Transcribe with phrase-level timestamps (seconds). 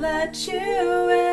[0.00, 1.29] let you in.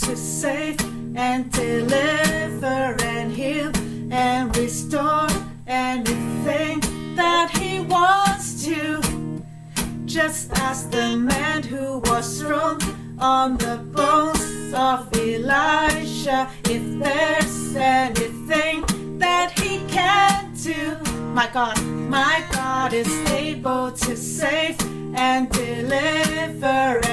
[0.00, 0.76] To save
[1.16, 3.70] and deliver and heal
[4.10, 5.28] and restore
[5.68, 6.80] anything
[7.14, 9.00] that He wants to.
[10.04, 12.78] Just ask the man who was thrown
[13.20, 18.84] on the bones of Elisha if there's anything
[19.18, 20.98] that He can do.
[21.32, 24.76] My God, my God is able to save
[25.14, 27.03] and deliver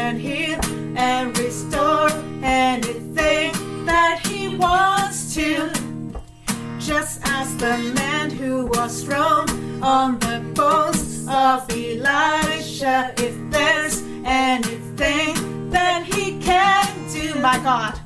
[8.99, 9.47] thrown
[9.81, 13.13] on the bones of Elisha.
[13.17, 17.97] If there's anything that he can do, my God,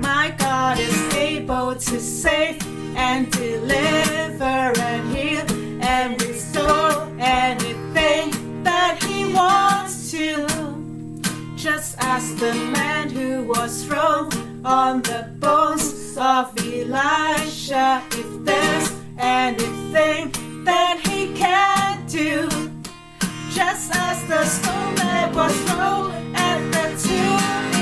[0.00, 2.60] my God is able to save
[2.96, 5.46] and deliver and heal
[5.80, 10.46] and restore anything that he wants to.
[11.54, 14.30] Just as the man who was thrown
[14.64, 22.48] on the bones of Elisha, if there's and it's things that he can do.
[23.50, 27.73] Just as the snowman was slow and the two.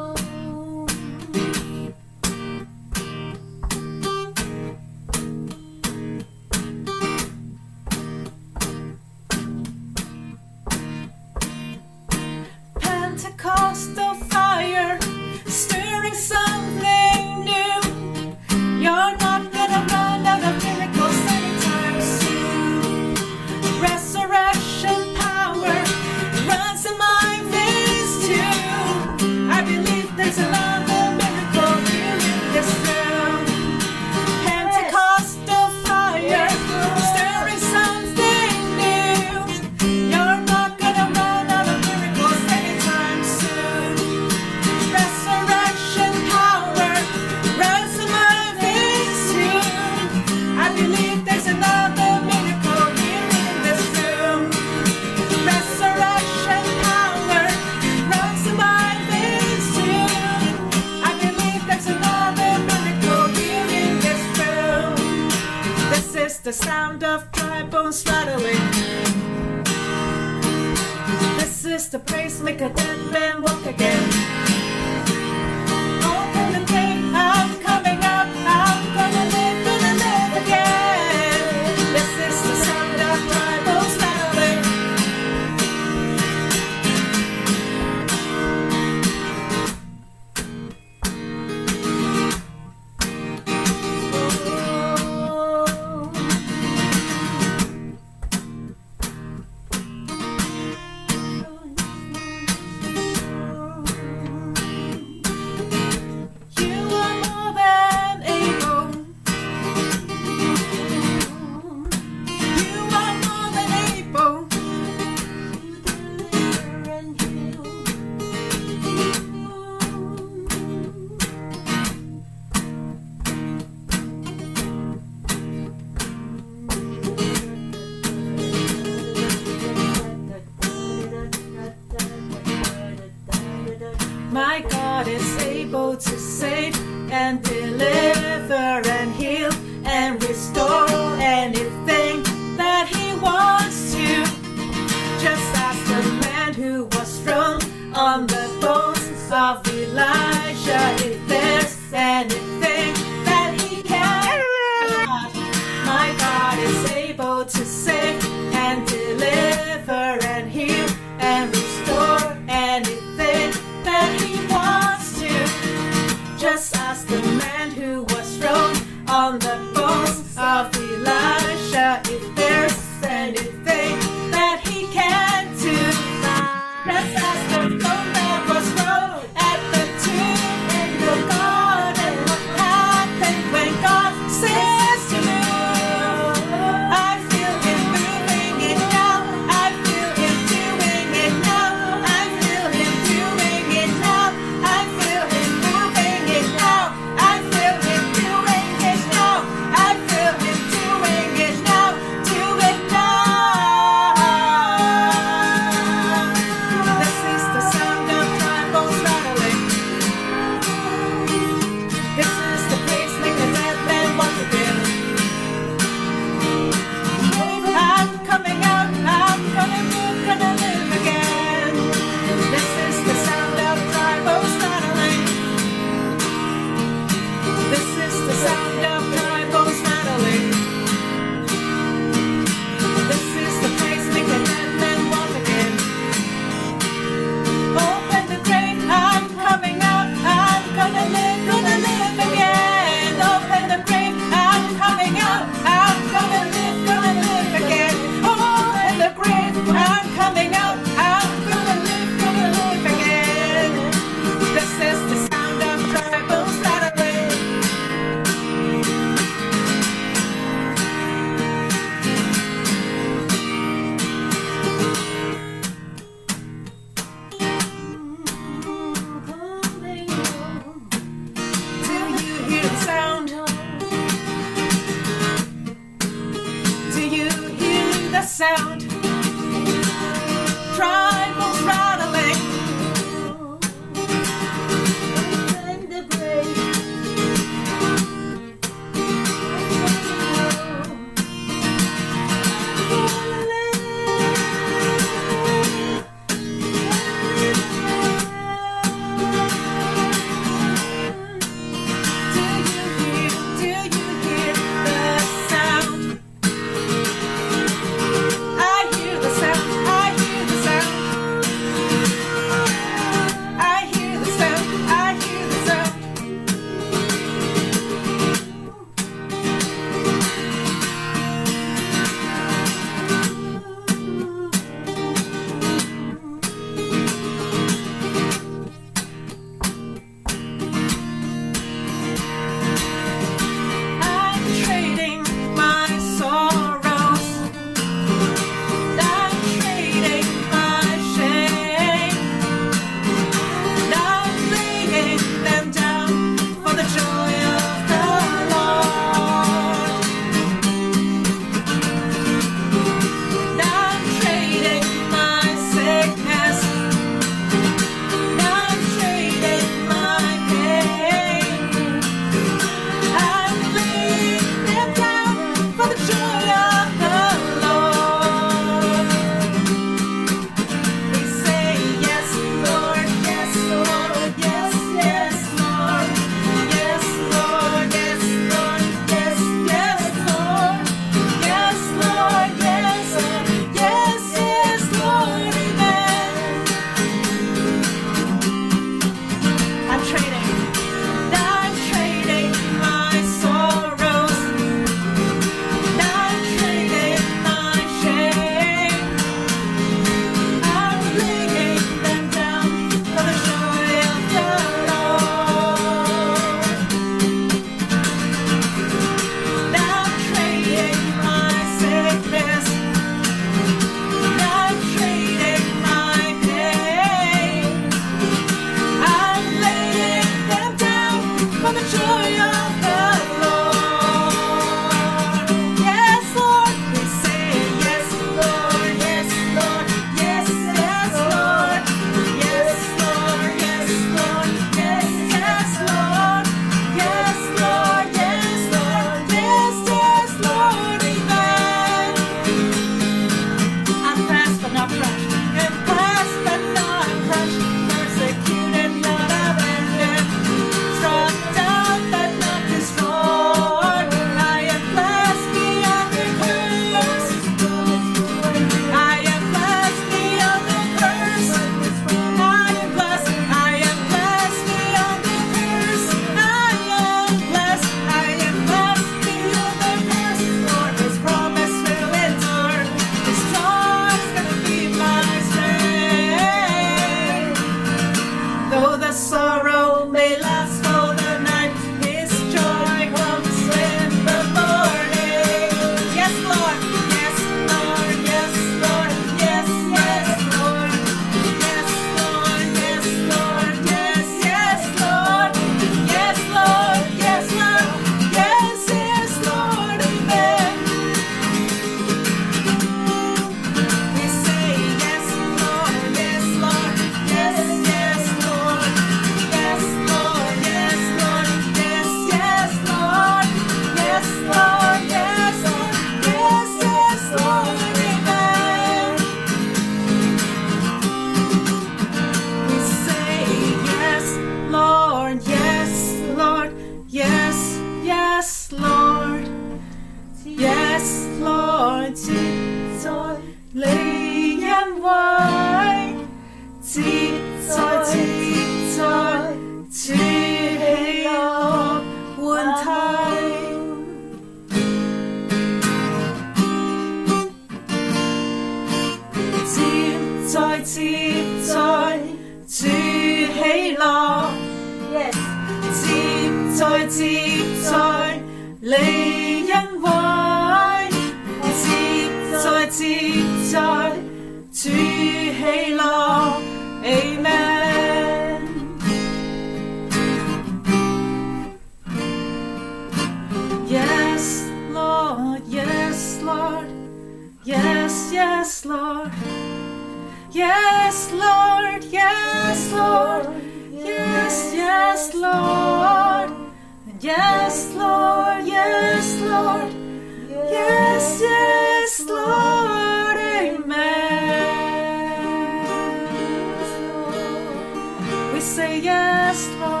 [598.71, 600.00] say yes, Lord.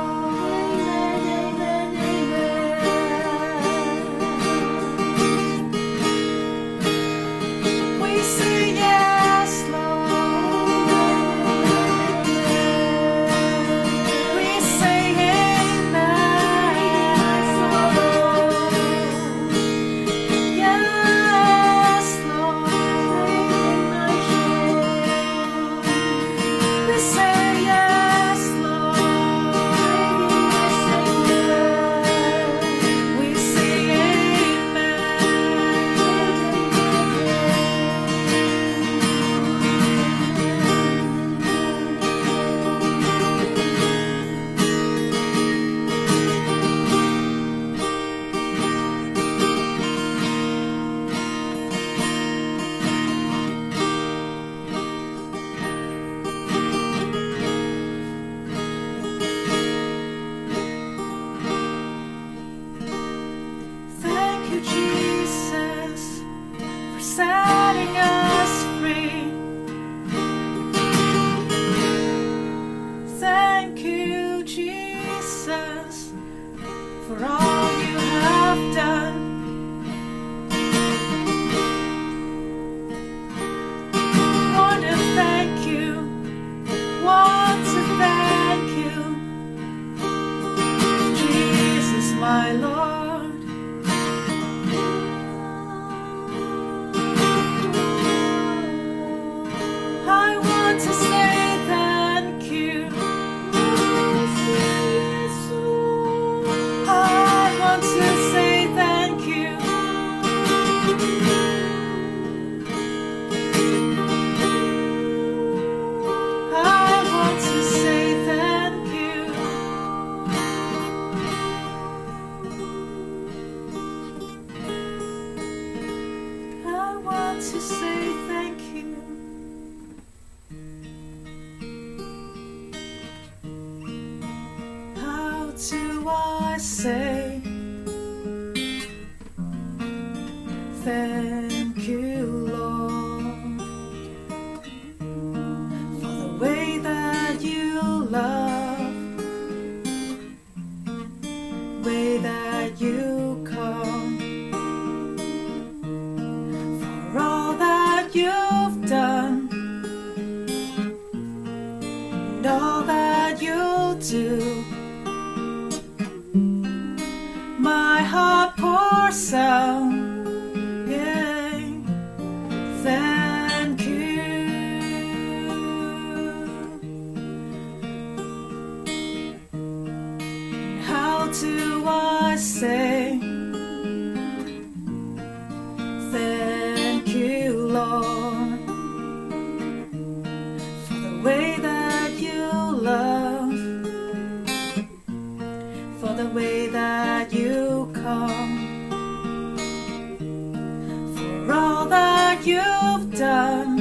[202.45, 203.79] you've done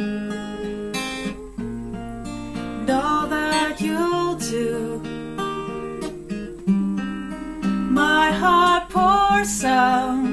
[2.80, 5.00] and all that you'll do.
[7.90, 10.29] My heart pours out.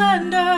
[0.00, 0.56] Splendor.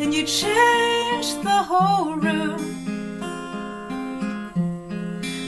[0.00, 2.58] And you changed the whole room.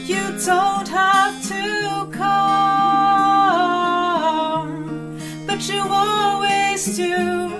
[0.05, 2.37] You don't have to come,
[5.45, 7.51] but you always do.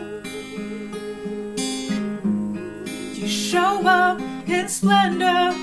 [3.19, 5.53] You show up in splendor,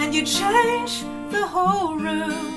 [0.00, 2.49] and you change the whole room.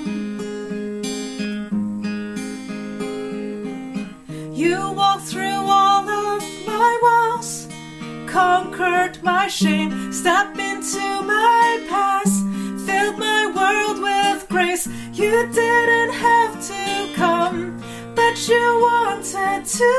[8.34, 12.44] Conquered my shame, stepped into my past,
[12.84, 14.88] filled my world with grace.
[15.12, 17.80] You didn't have to come,
[18.16, 19.92] but you wanted to.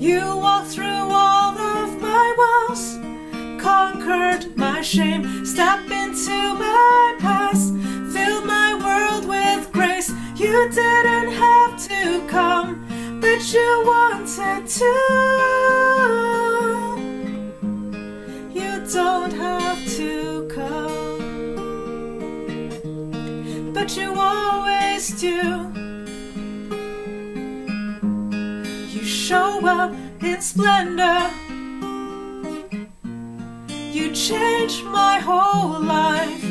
[0.00, 2.98] You walked through all of my walls,
[3.62, 7.72] conquered my shame, stepped into my past,
[8.12, 10.12] filled my world with grace.
[10.34, 12.79] You didn't have to come,
[13.52, 14.84] you wanted to.
[18.52, 21.30] You don't have to come,
[23.72, 25.72] but you always do.
[28.94, 29.92] You show up
[30.22, 31.30] in splendor.
[33.92, 36.44] You changed my whole life.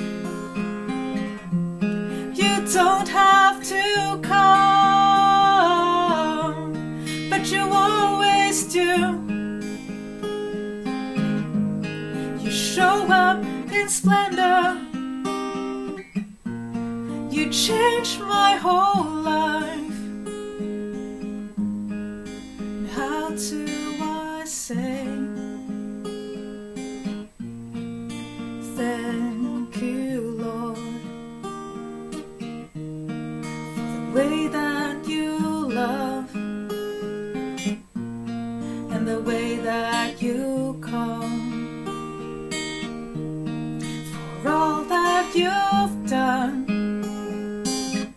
[2.42, 5.09] You don't have to come,
[7.52, 8.92] you always do.
[12.40, 14.78] You show up in splendor.
[17.32, 20.00] You changed my whole life.
[22.96, 23.66] How do
[24.02, 25.08] I say
[28.76, 29.19] thank
[45.44, 46.66] you've done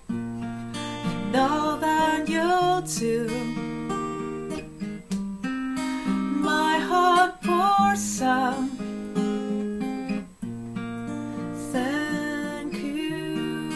[0.09, 3.29] and all that you'll do
[6.43, 8.69] my heart pours out.
[11.73, 13.71] Thank you.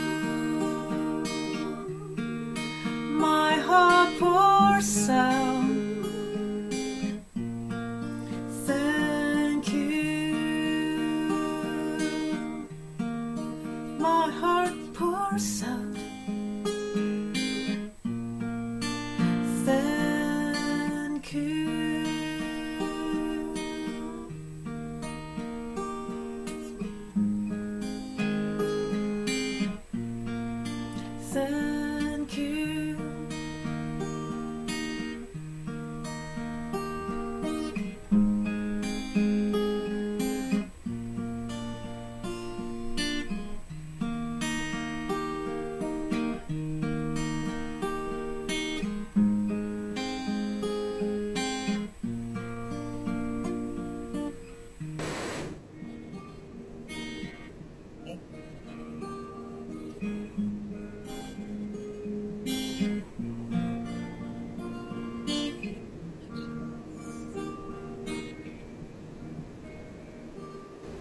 [3.27, 5.56] My heart pours out.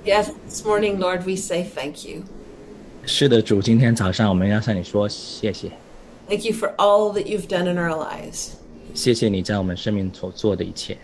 [0.05, 2.22] Yes, this morning, Lord, we say thank you.
[3.07, 5.70] 是的，主，今天早上我们要向你说谢谢，
[6.28, 8.53] Thank you for all that you've done in our lives.
[8.95, 10.97] 谢谢你在我们生命所做的一切，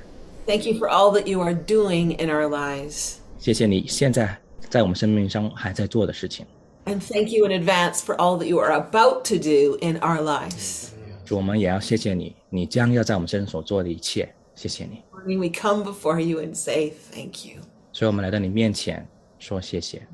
[0.46, 3.14] Thank you for all that you are doing in our lives.
[3.38, 6.46] 谢谢你现在在我们生命上还在做的事情。
[6.84, 10.22] And thank you in advance for all that you are about to do in our
[10.22, 10.88] lives.
[11.24, 15.02] 主，我们也要谢谢你，你将要在我们身上所做的一切，谢谢你。
[15.12, 17.60] Morning, we come before you and say thank you.
[17.92, 19.06] 所以我们来到你面前
[19.38, 20.06] 说谢谢。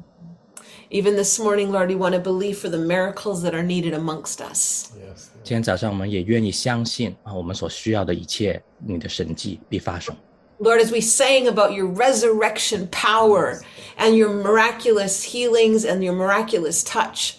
[0.90, 4.40] Even this morning, Lord, we want to believe for the miracles that are needed amongst
[4.42, 4.90] us.
[4.94, 5.28] Yes.
[5.42, 10.14] 今天早上我们也愿意相信啊，我们所需要的一切，你的神迹必发生。
[10.58, 13.60] Lord, as we sang about your resurrection power
[13.96, 17.36] and your miraculous healings and your miraculous touch,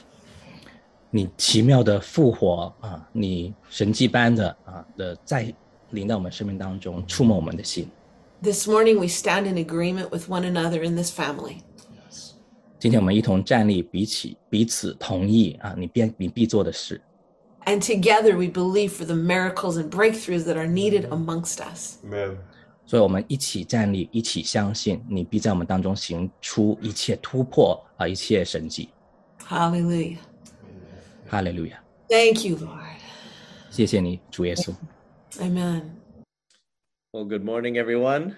[1.12, 5.54] 你奇妙的复活啊，你神迹般的啊的再
[5.92, 7.88] 临到我们生命当中，触摸我们的心。
[8.42, 11.58] this morning we stand in agreement with one another in this family.
[12.80, 17.02] 今天我们一同站立，彼此彼此同意啊，你必你必做的事。
[17.66, 21.98] And together we believe for the miracles and breakthroughs that are needed amongst us.
[22.04, 22.38] Amen.
[22.86, 28.90] 所以我们一起站立，一起相信，你必在我们当中行出一切突破啊，一切神迹。
[29.48, 30.18] Hallelujah.
[31.30, 31.82] 哈利路亚！
[32.10, 33.00] Thank you, Lord.
[33.72, 34.72] 谢谢你，主耶稣。
[35.40, 35.82] Amen.
[37.18, 38.38] Well, good morning, everyone.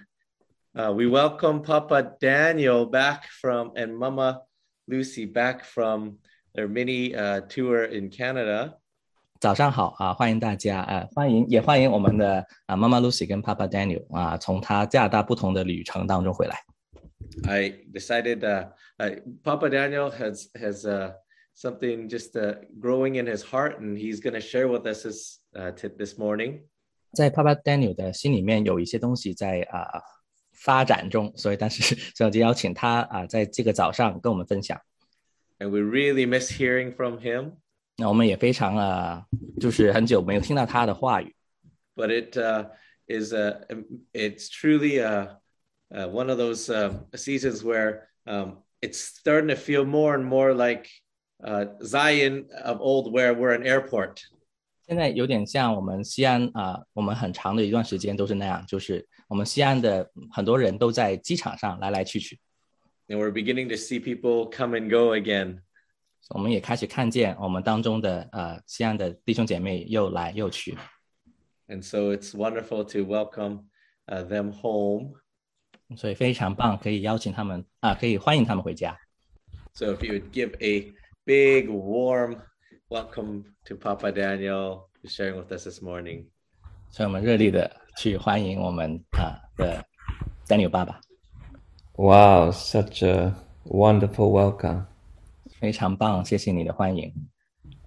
[0.76, 4.42] Uh, we welcome Papa Daniel back from and Mama
[4.88, 6.18] Lucy back from
[6.54, 8.78] their mini uh, tour in Canada.
[9.40, 16.58] 早上好啊，欢迎大家啊，欢迎也欢迎我们的啊妈妈 Lucy 跟 Papa Daniel 啊，从他加拿大不同的旅程当中回来。
[17.48, 21.14] I decided uh, uh, Papa Daniel has has uh,
[21.54, 25.40] something just uh, growing in his heart, and he's going to share with us this
[25.56, 26.62] uh, t- this morning.
[27.14, 30.02] 在 Papa Daniel 的心里面有一些东西在啊
[30.52, 34.80] 发展中，所以但是所以我就邀请他啊在这个早上跟我们分享。
[35.60, 37.54] And we really miss hearing from him,
[37.98, 39.26] 那我们也非常啊，
[39.60, 41.34] 就是很久没有听到他的话语，
[41.96, 42.70] but it uh,
[43.08, 43.66] is uh,
[44.12, 45.38] it's truly uh,
[45.90, 50.54] uh, one of those uh, seasons where um, it's starting to feel more and more
[50.54, 50.90] like
[51.42, 54.22] uh, Zion of old, where we're an airport.
[54.90, 62.40] 现在有点像我们西安啊，我们很长的一段时间都是那样，就是我们西安的很多人都在机场上来来去去，
[63.08, 65.62] And we're beginning to see people come and go again.
[66.30, 70.78] 我们也开始看见我们当中的呃西安的弟兄姐妹又来又去，
[71.68, 73.66] And so it's wonderful to welcome
[74.08, 75.14] uh, them home.
[75.96, 78.98] 所以非常棒，可以邀请他们啊，可以欢迎他们回家。
[79.74, 80.94] So if you would give a
[81.26, 82.38] big, warm
[82.90, 86.26] welcome to Papa Daniel, who's sharing with us this morning.
[86.92, 89.84] 所以我们热烈的去欢迎我们啊的
[90.48, 91.00] Daniel 爸爸，
[91.96, 93.34] Wow, such a
[93.66, 94.86] wonderful welcome.
[95.60, 97.14] 非常棒，谢谢你的欢迎。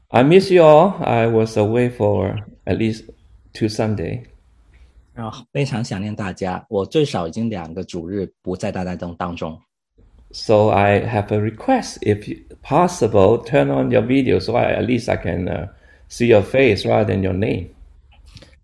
[0.09, 1.03] I miss you all.
[1.03, 3.05] I was away for at least
[3.53, 4.24] two Sunday.
[5.12, 9.61] 然后非常想念大家，我最少已经两个主日不在大家当当中，
[10.32, 11.99] So I have a request.
[12.03, 15.68] If you- possible, turn on your video so I, at least I can uh,
[16.09, 17.68] see your face rather than your name.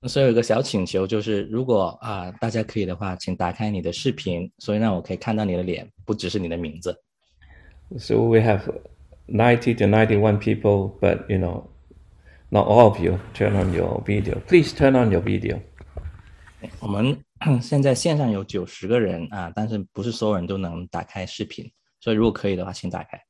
[0.06, 6.94] 所以有一个小请求，就是如果啊大家可以的话，请打开你的视频，所以让我可以看到你的脸，不只是你的名字。
[7.98, 8.60] So we have
[9.28, 11.64] 90 to 91 people, but you know,
[12.50, 14.40] not all of you turn on your video.
[14.46, 15.60] Please turn on your video.
[16.80, 17.16] 我们
[17.60, 21.70] 现在线上有九十个人啊，但是不是所有人都能打开视频，
[22.00, 23.20] 所以如果可以的话，请打开。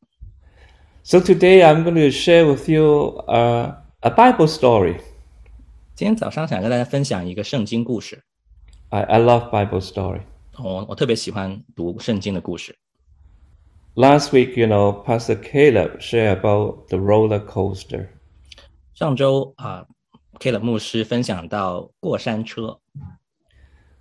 [1.02, 4.96] So today I'm going to share with you uh, a Bible story.
[5.94, 8.24] 今天早上想跟大家分享一个圣经故事，
[8.88, 10.22] I, I love Bible story.
[10.58, 12.76] 我我特别喜欢读圣经的故事。
[13.96, 18.08] Last week, you know, Pastor Caleb shared about the roller coaster.
[18.94, 19.86] 上周啊，
[20.40, 22.78] K 了牧师分享到过山车，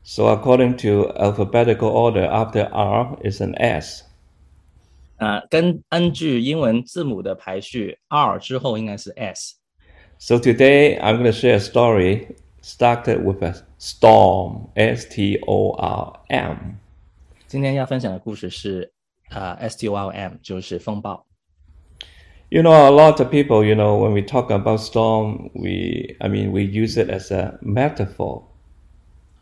[0.03, 4.03] So according to alphabetical order, after R is an S.
[5.17, 9.55] 啊，根根据英文字母的排序，R 之后应该是 S。
[10.17, 16.57] So today I'm going to share a story started with a storm, S-T-O-R-M.
[17.47, 18.91] 今天要分享的故事是
[19.29, 21.25] 啊 S T O R M，就是风暴。
[22.49, 26.29] You know, a lot of people, you know, when we talk about storm, we, I
[26.29, 28.43] mean, we use it as a metaphor.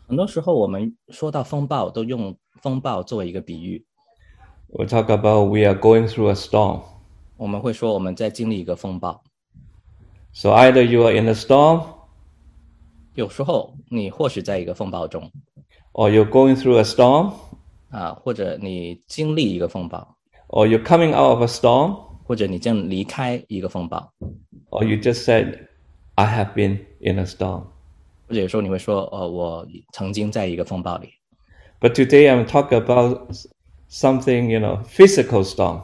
[0.06, 3.84] 很多时候我们说到风暴，都用风暴作为一个比喻。
[4.68, 6.82] We talk about we are going through a storm.
[7.36, 9.22] 我们会说我们在经历一个风暴。
[10.32, 11.82] So either you are in a storm
[13.14, 15.30] 有时候你或许在一个风暴中
[15.92, 17.32] or you're going through a storm
[17.90, 20.16] 啊，或者你经历一个风暴，
[20.48, 24.10] or you're coming out of a storm 或者你正离开一个风暴，
[24.70, 25.66] or you just said,
[26.14, 27.64] I have been in a storm.
[28.28, 31.10] 或者有时候你会说，呃，我曾经在一个风暴里。
[31.80, 33.34] But today I'm talking about
[33.90, 35.82] something, you know, physical storm.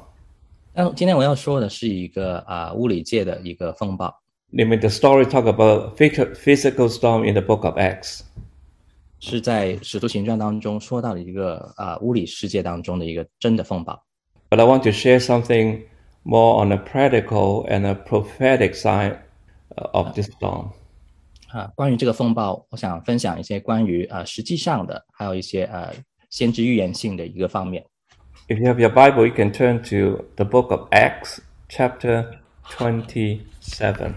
[0.72, 4.07] 但今天我要说的是一个啊、物理界的一个风暴，
[4.53, 8.20] I mean, the story talk about physical physical storm in the book of Acts.
[9.18, 14.01] 是在使徒行传当中说到的一个啊、物理世界当中的一个真的风暴。
[14.49, 15.83] But I want to share something
[16.22, 19.18] more on a practical and a prophetic side
[19.76, 20.70] uh, of this storm.
[21.53, 25.93] 啊，关于这个风暴，我想分享一些关于呃实际上的，还有一些呃
[26.29, 27.85] 先知预言性的一个方面。
[28.49, 32.39] If you have your Bible, you can turn to the book of Acts, chapter
[32.70, 34.12] 27.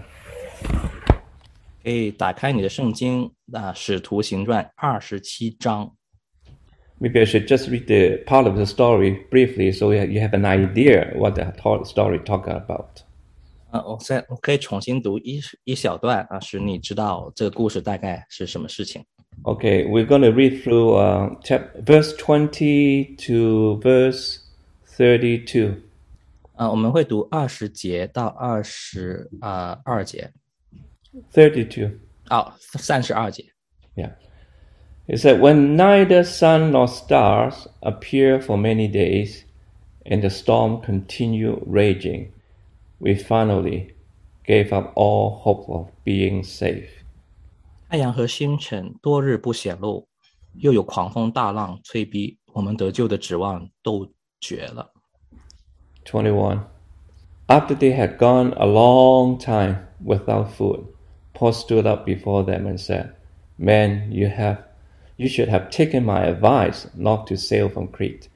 [1.82, 5.96] 可以打开你的圣经啊，使徒行传》二十七章。
[7.00, 10.34] Maybe I should just read the part of the story briefly so you you have
[10.34, 13.02] an idea what the to- story talking about.
[13.76, 19.04] 啊，我再我可以重新读一一小段啊，使你知道这个故事大概是什么事情。
[19.44, 24.40] Okay, we're going to read through uh, chap- verse 20 to verse
[24.96, 25.76] 32.
[26.54, 30.30] 啊，我们会读二十节到二十啊二节，
[31.32, 31.92] 32.
[32.28, 33.44] 哦，三十二节。
[33.96, 34.12] Yeah.
[35.08, 39.42] It said, When neither sun nor stars appear for many days,
[40.04, 42.28] and the storm continued raging,
[42.98, 43.94] we finally
[44.44, 46.88] gave up all hope of being safe.
[47.88, 50.06] 太阳和星辰多日不显露，
[50.54, 54.10] 又有狂风大浪催逼，我们得救的指望都
[54.40, 54.92] 绝了。
[56.04, 56.60] 21.
[57.48, 60.86] After they had gone a long time without food,
[61.34, 63.12] Paul stood up before them and said,
[63.56, 64.58] Men, you have
[65.16, 68.28] you should have taken my advice not to sail from Crete.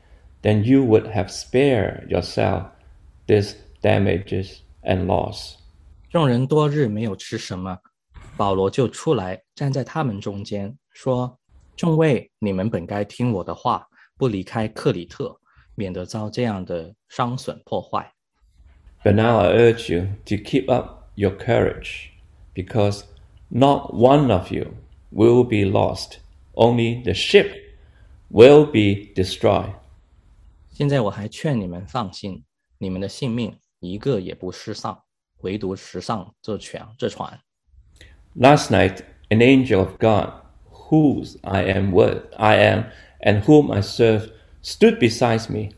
[0.43, 2.66] Then you would have spared yourself
[3.27, 5.55] this damages and loss.
[6.11, 7.79] 众人多日没有吃什么，
[8.37, 15.39] 保罗就出来站在他们中间，说：“众位，你们本该听我的话，不离开克里特，
[15.74, 18.12] 免得遭这样的伤损破坏。
[19.05, 22.11] But now I urge you to keep up your courage,
[22.55, 23.03] because
[23.49, 24.74] not one of you
[25.12, 26.18] will be lost,
[26.55, 27.51] only the ship
[28.31, 29.74] will be destroyed.
[30.72, 32.45] 现在我还劝你们放心，
[32.79, 35.03] 你们的性命 一个也不失丧，
[35.39, 37.41] 唯独失丧这船这船。
[38.35, 39.01] Last night,
[39.31, 40.33] an angel of God,
[40.70, 42.85] whose I am with, I am,
[43.20, 44.31] and whom I serve,
[44.62, 45.74] stood beside me.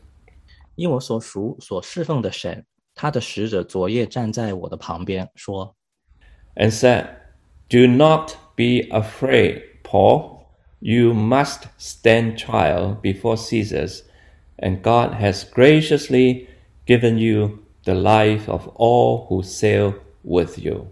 [0.75, 5.75] 因我所属所侍奉的神，他的使者昨夜站在我的旁边，说
[6.55, 7.07] and said,
[7.69, 10.39] Do not be afraid, Paul.
[10.79, 13.87] You must stand trial before Caesar,
[14.57, 16.47] and God has graciously
[16.85, 19.93] given you the life of all who sail
[20.23, 20.87] with you.：“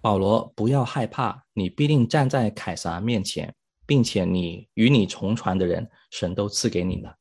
[0.00, 3.54] 保罗，不要害怕，你必定站在凯撒面前，
[3.86, 7.16] 并且你与你同船的人，神都赐给你了。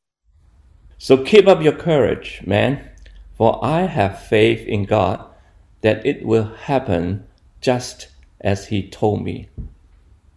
[0.99, 2.79] So keep up your courage, man,
[3.37, 5.19] for I have faith in God
[5.81, 7.23] that it will happen
[7.61, 8.07] just
[8.39, 9.47] as He told me.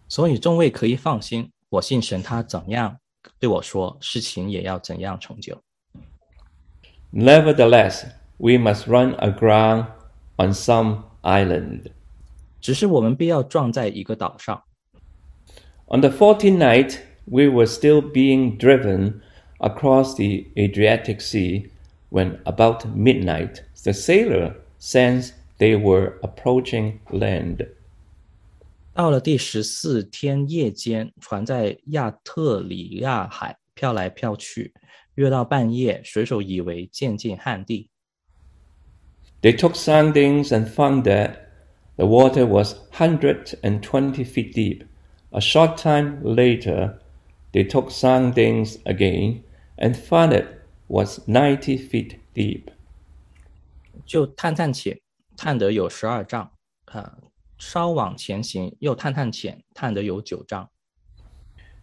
[0.09, 2.97] 所以众位可以放心，我信神，他怎样
[3.39, 5.61] 对我说，事情也要怎样成就。
[7.13, 8.05] Nevertheless,
[8.41, 9.87] we must run aground
[10.37, 11.91] on some island.
[12.59, 14.63] 只是我们必要撞在一个岛上。
[15.87, 19.21] On the 14th night, we were still being driven
[19.59, 21.69] across the Adriatic Sea
[22.09, 27.67] when, about midnight, the sailor sensed they were approaching land.
[28.93, 34.73] 到了第十四天夜间，船在亚特里亚海飘来飘去，
[35.15, 37.89] 越到半夜，水手以为渐近旱地。
[39.41, 41.49] They took soundings and found that
[41.95, 44.83] the water was 120 feet deep.
[45.31, 46.99] A short time later,
[47.53, 49.43] they took soundings again
[49.77, 50.47] and found it
[50.87, 52.69] was 90 feet deep.
[54.05, 54.99] 就探探浅，
[55.35, 56.49] 探得有十二丈，
[56.85, 57.17] 啊、
[57.57, 60.69] 稍往前行，又探探浅，探得有九丈。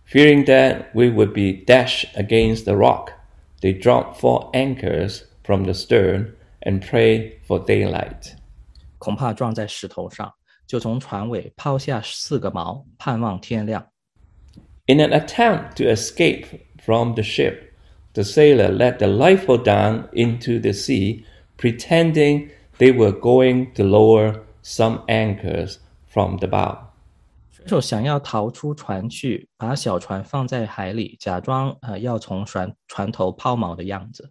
[0.07, 3.13] Fearing that we would be dashed against the rock,
[3.61, 8.33] they dropped four anchors from the stern and prayed for daylight.
[8.99, 10.33] 恐怕撞在石头上，
[10.67, 13.87] 就从船尾抛下四个锚，盼望天亮。
[14.87, 16.47] In an attempt to escape
[16.83, 17.71] from the ship,
[18.13, 21.25] the sailor let the lifeboat down into the sea,
[21.57, 25.77] pretending they were going to lower some anchors
[26.07, 26.79] from the bow.
[27.51, 34.31] 水手想要逃出船去，把小船放在海里，假装呃要从船船头抛锚的样子。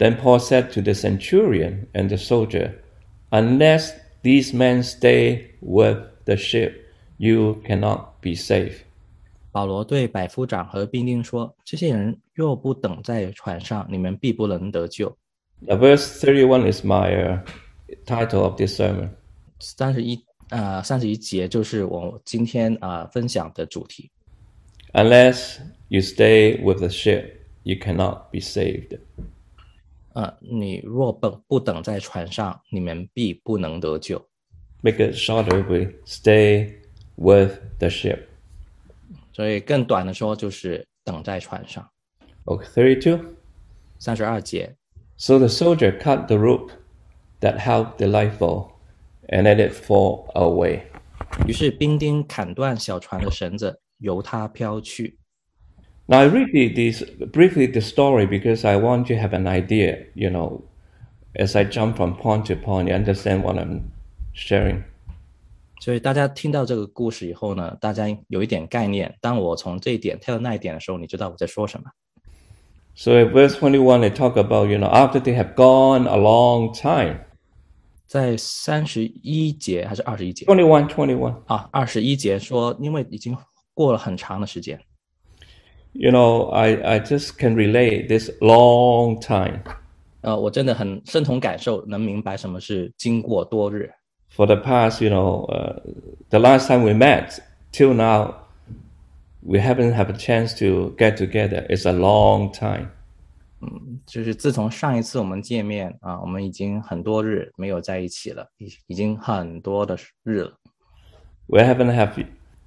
[0.00, 2.74] Then Paul said to the centurion and the soldier,
[3.30, 3.92] Unless
[4.22, 6.72] these men stay with the ship,
[7.18, 8.82] you cannot be safe.
[9.52, 15.16] 保罗对百夫长和兵丁说：“这些人若不等在船上，你们必不能得救。
[15.60, 17.40] Now, verse 31 is my uh,
[18.04, 19.08] title of this sermon.
[19.60, 24.10] ”三十一呃三十一节就是我今天啊、呃分享的主题。
[24.92, 27.32] Unless you stay with the ship,
[27.62, 28.98] you cannot be saved.
[30.13, 34.25] 呃，你若不不等在船上，你们必不能得救。
[34.81, 36.73] Make it shorter, we stay
[37.15, 38.19] with the ship.
[39.31, 41.89] 所以更短的说就是等在船上。
[42.45, 43.35] Okay, 32.
[43.99, 44.75] 三十二节
[45.15, 46.71] ，So the soldier cut the rope
[47.39, 48.71] that held the lifeboat
[49.27, 50.81] and let it fall away.
[51.47, 55.19] 于是兵丁砍断小船的绳子，由它飘去。
[56.06, 57.02] Now I read the, this
[57.32, 60.62] briefly the story because I want you to have an idea, you know,
[61.34, 63.82] as I jump from point to point, you understand what I'm
[64.34, 64.84] sharing.
[65.80, 69.14] 所以大家听到这个故事以后呢，大家有一点概念。
[69.20, 71.90] 当我从这一点跳到那一点的时候，你知道我在说什么。
[72.94, 76.72] So in verse 21, they talk about, you know, after they have gone a long
[76.72, 77.18] time.
[78.06, 81.34] 在三十一节还是二十一节 21, 21.
[81.46, 81.68] 啊？
[81.72, 83.36] 二十一节说，因为已经
[83.74, 84.80] 过了很长的时间，
[85.92, 89.62] You know, I, I just can relate this long time.
[90.20, 93.90] 呃，我真的很身同感受，能明白什么是经过多日。
[94.34, 95.80] For the past, you know, uh,
[96.28, 97.38] the last time we met
[97.72, 98.34] till now,
[99.40, 101.66] we haven't had a chance to get together.
[101.68, 102.88] It's a long time.
[104.04, 110.52] 就是自从上一次我们见面啊，我们已经很多日没有在一起了，已已经很多的日了。
[111.46, 112.12] We haven't had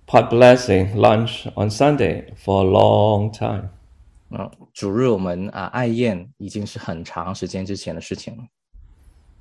[0.06, 3.70] pot blessing lunch on Sunday for a long time.
[4.32, 8.44] 嗯，主日我们啊爱宴已经是很长时间之前的事情了。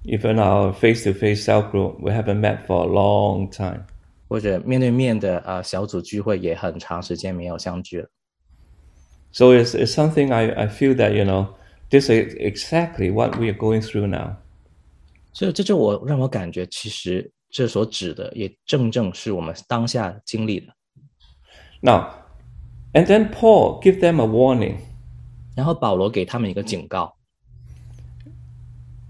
[0.04, 3.84] Even our face-to-face cell group, we haven't met for a long time.
[4.28, 8.08] 或者面对面的啊小组聚会也很长时间没有相聚了。
[9.32, 11.48] So it's, it's something I, I feel that, you know,
[11.90, 14.36] this is exactly what we are going through now.
[15.32, 20.66] 所以这就我让我感觉，其实 这所指的也正正是我们当下经历的。
[21.80, 22.10] Now,
[22.92, 24.76] and then Paul give them a warning.
[25.56, 27.14] 然后保罗给他们一个警告，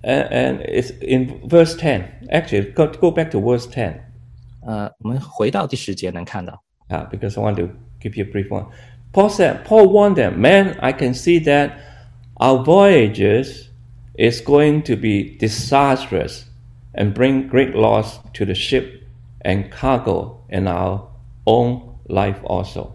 [0.03, 2.29] And, and it's in verse 10.
[2.31, 4.01] Actually, go, go back to verse 10.
[4.63, 7.69] 呃，我们回到第十节能看到， Uh, because I want to
[8.01, 8.67] give you a brief one.
[9.13, 11.73] Paul said, Paul warned them, man, I can see that
[12.37, 13.69] our voyages
[14.15, 16.45] is going to be disastrous
[16.95, 19.03] and bring great loss to the ship
[19.45, 21.03] and cargo and our
[21.45, 22.93] own life also.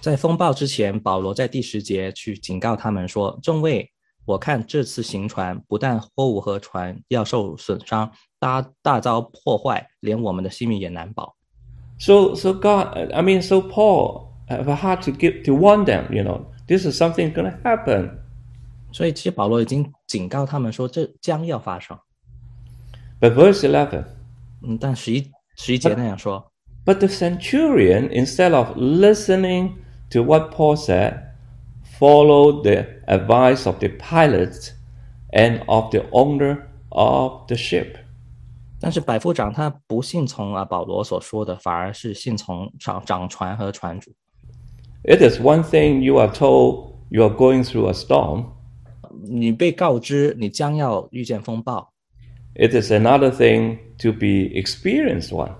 [0.00, 3.90] 在风暴之前，保罗在第十节去警告他们说：“众位，
[4.26, 11.34] 我看这次行船不但货物和船要受损伤，大大遭破坏，连我们的性命也难保。
[11.98, 16.12] So, so God, I mean, so Paul have a heart to give to warn them.
[16.12, 18.18] You know, this is something going to happen.
[18.92, 21.98] ”所以，其实保罗已经警告他们说，这将要发生。
[23.20, 24.04] But verse eleven,
[24.62, 26.50] 嗯，但十一十一节那样说，
[26.84, 29.74] but the centurion, instead of listening
[30.10, 31.20] to what Paul said,
[31.98, 34.72] followed the advice of the pilot
[35.32, 37.96] and of the owner of the ship.
[38.80, 44.12] 但是百夫长他不信从啊保罗所说的，反而是信从掌掌船和船主。
[45.04, 48.46] It is one thing you are told you are going through a storm.
[49.22, 51.92] 你被告知你将要遇见风暴，
[52.54, 55.52] It is another thing to be experienced one.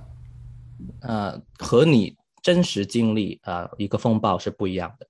[1.00, 5.06] 呃，和你真实经历啊、呃、一个风暴是不一样的。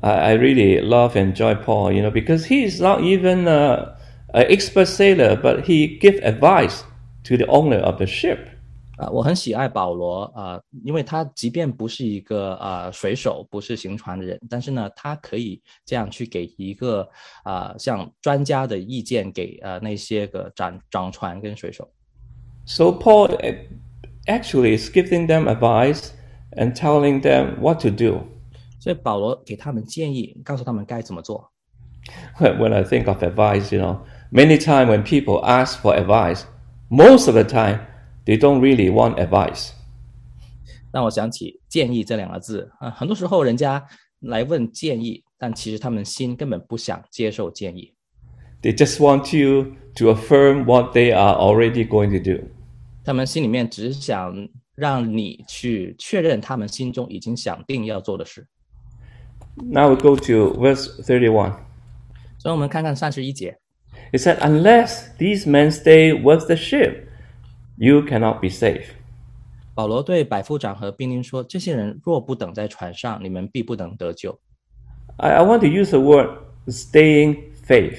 [0.00, 3.94] I, I really love and enjoy Paul, you know, because he is not even uh,
[4.32, 6.82] an expert sailor, but he give advice
[7.24, 8.48] to the owner of the ship.
[8.98, 17.08] 啊、我很喜爱保罗啊、因为他即便不是一个啊、水手，不是行船的人，但是呢，他可以这样去给一个
[17.42, 21.90] 啊、像专家的意见给呃那些个掌掌船跟水手。
[22.64, 23.56] So Paul uh,
[24.26, 26.10] actually is giving them advice
[26.52, 28.20] and telling them what to do.
[28.78, 31.50] 所以保罗给他们建议，告诉他们该怎么做。
[32.38, 36.42] When I think of advice, you know, many times when people ask for advice,
[36.88, 37.80] most of the time
[38.26, 39.70] they don't really want advice.
[40.92, 43.82] 让我想起“建议”这两个字啊，很多时候人家
[44.20, 47.92] 来问建议，但其实他们心根本不想接受建议，
[48.62, 52.44] They just want you to affirm what they are already going to do.
[53.04, 58.46] 他们心里面只想让你去确认他们心中已经想定要做的事。
[59.56, 61.54] Now we go to verse 31.
[62.38, 63.58] 所以，我们看看三十一节，
[64.12, 67.05] It said, Unless these men stay with the ship,
[67.76, 68.86] you cannot be safe.
[69.74, 74.38] 保罗对百夫长和兵丁说：“这些人若不等在船上，你们必不能得救。
[75.16, 76.28] I, I want to use the word
[76.66, 77.98] staying faith.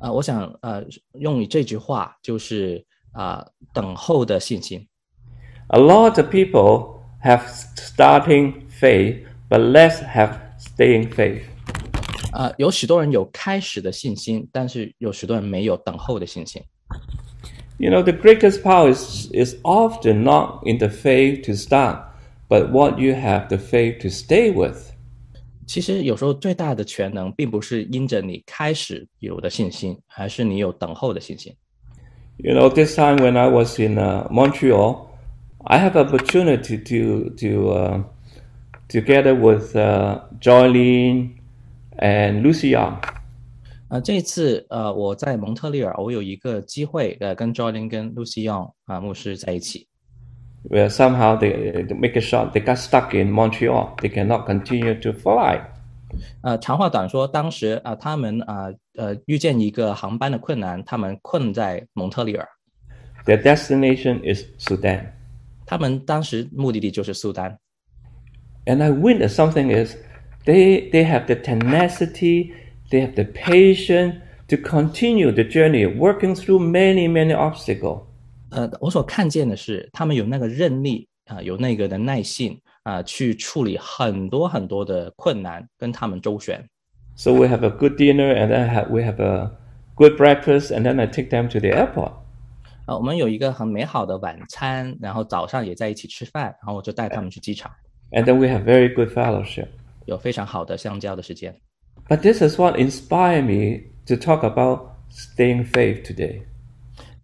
[0.00, 0.84] ”啊、我想呃
[1.14, 4.86] 用你这句话就是啊、等候的信心。
[5.68, 7.42] A lot of people have
[7.76, 11.42] starting faith, but less have staying faith.
[12.32, 16.62] 啊、有许多人有开始的信心，但是有许多人没有等候的信心。
[17.82, 21.98] You know, the greatest power is, is often not in the faith to start,
[22.48, 24.92] but what you have the faith to stay with.
[25.66, 31.54] 其实有时候最大的全能，并不是因着你开始有的信心，而是你有等候的信心。
[32.38, 35.08] You know, this time when I was in uh, Montreal,
[35.64, 38.02] I have opportunity to to uh,
[38.88, 41.32] together with uh, Joylene
[41.98, 42.74] and Lucy
[43.92, 43.96] Young.
[43.96, 49.88] 啊、这一次呃，我在蒙特利尔，我有一个机会呃，跟 Jordan 跟 Lucy Young 啊、牧师在一起。
[50.68, 53.96] where somehow they, they make it short, they got stuck in Montreal.
[53.98, 55.60] They cannot continue to fly.
[56.42, 62.46] 呃，长话短说，当时啊、他们啊呃遇见一个航班的困难，他们困在蒙特利尔，
[63.26, 65.12] Their destination is Sudan.
[65.66, 67.58] 他们当时目的地就是苏丹。
[68.64, 69.96] And I witnessed something is
[70.44, 72.52] they they have the tenacity,
[72.92, 74.16] they have the patience
[74.48, 78.02] to continue the journey, working through many, many obstacles.
[78.50, 86.66] 呃，我所看见的是，他们有那个韧力啊、有那个的耐性啊、去处理很多很多的困难，跟他们周旋。
[87.14, 89.50] So we have a good dinner and then have, we have a
[89.94, 92.12] good breakfast and then I take them to the airport.
[92.86, 97.70] 啊、我们有一个很美好的晚餐，然后早上也在一起吃饭，然后我就带他们去机场，
[98.12, 99.66] And then we have very good fellowship.
[100.06, 101.54] 有非常好的相交的时间。
[102.08, 106.42] But this is what inspired me to talk about staying faith today.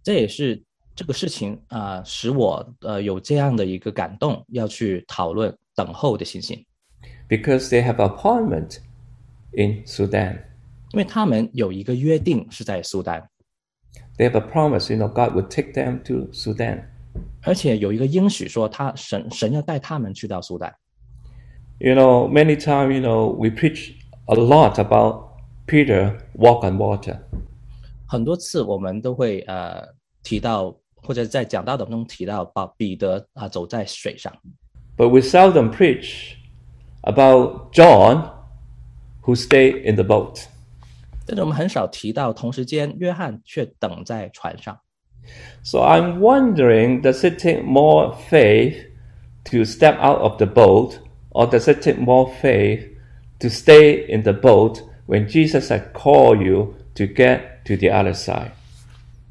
[0.03, 0.63] 这也是
[0.95, 6.65] 这个事情啊、使我呃有这样的一个感动，要去讨论等候的信心，
[7.29, 8.79] Because they have appointment
[9.53, 10.43] in Sudan.
[10.93, 13.29] 因为他们有一个约定是在苏丹，
[14.17, 16.85] They have a promise, you know, God would take them to Sudan.
[17.43, 20.75] 而且有一个应许说他神神要带他们去到苏丹。
[21.79, 23.95] You know, many times, you know, we preach
[24.29, 25.31] a lot about
[25.67, 27.19] Peter walk on water.
[28.07, 29.83] 很多次我们都会呃
[30.23, 34.33] 提到，或者在讲道当中提到，把彼得啊、走在水上，
[34.97, 36.35] But we seldom preach
[37.03, 38.31] about John
[39.23, 40.45] who stayed in the boat.
[41.27, 44.79] 但是我们很少提到，同时间约翰却等在船上。
[45.63, 48.77] So I'm wondering, does it take more faith
[49.45, 50.99] to step out of the boat,
[51.31, 52.91] or does it take more faith
[53.40, 58.14] to stay in the boat when Jesus had called you to get to the other
[58.14, 58.52] side?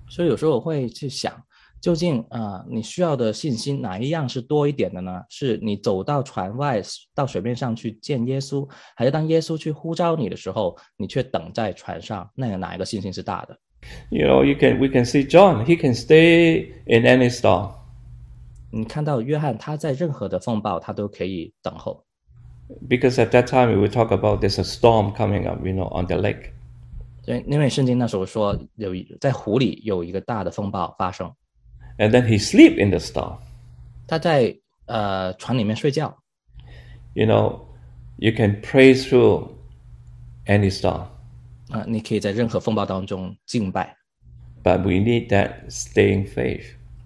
[0.08, 1.32] 所以有时候我会去想，
[1.80, 5.22] 究竟啊、呃你需要的信心哪一样是多一点的呢？
[5.28, 6.82] 是你走到船外，
[7.14, 12.28] 到水面上去见耶稣，还是当耶稣去呼召你的时候，你却等在船上？
[12.34, 13.56] 那个哪一个信心是大的
[14.10, 15.64] ？You know, you can we can see John.
[15.64, 17.72] He can stay in any storm.
[18.72, 22.04] 你看到约翰，他在任何的风暴，他都可以等候，
[22.87, 26.07] Because at that time we would talk about there's a storm coming up, you know, on
[26.07, 26.51] the lake.
[27.23, 31.33] 所以因为圣经那时候说有一在湖里有一个大的风暴发生，
[31.97, 33.37] And then he sleep in the storm.
[34.07, 36.17] 他在呃船里面睡觉，
[37.13, 37.61] You know,
[38.17, 39.49] you can pray through
[40.45, 41.05] any storm.
[41.69, 43.95] 啊、你可以在任何风暴当中敬拜。
[44.63, 46.65] But we need that staying faith.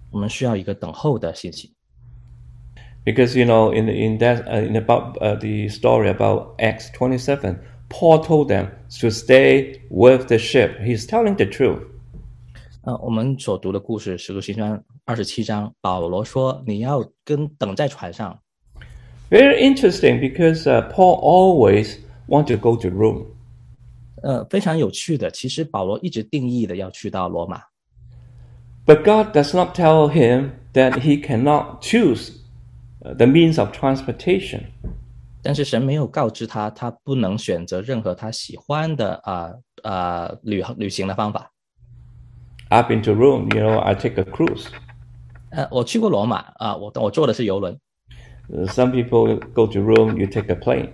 [0.10, 1.72] 我们需要一个等候的信心，
[3.06, 7.18] Because you know, in in that uh, in about uh, the story about Acts twenty
[7.18, 7.60] seven,
[7.90, 8.68] Paul told them
[9.00, 10.80] to stay with the ship.
[10.82, 11.80] He's telling the truth.
[12.84, 14.74] 呃，我们所读的故事《使徒行传》
[15.06, 18.40] 二十七章，保罗说你要跟等在船上。
[19.30, 23.26] Very interesting because uh, Paul always want to go to Rome.
[24.22, 27.62] 呃，非常有趣的，其实保罗一直定义的要去到罗马，
[28.86, 32.41] But God does not tell him that he cannot choose uh,
[33.02, 34.62] the means of transportation.
[35.44, 41.52] 但是神没有告知他，他不能选择任何他喜欢的啊啊、旅旅行的方法。
[42.70, 44.68] I've been to Rome, you know, I take a cruise.
[45.52, 47.80] 呃，我去过罗马啊、我我坐的是游轮。
[48.50, 50.90] Uh, Some people go to Rome, you take a plane,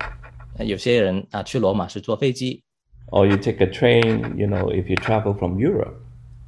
[0.58, 2.64] 呃有些人啊、去罗马是坐飞机，
[3.08, 5.96] or you take a train, you know, if you travel from Europe.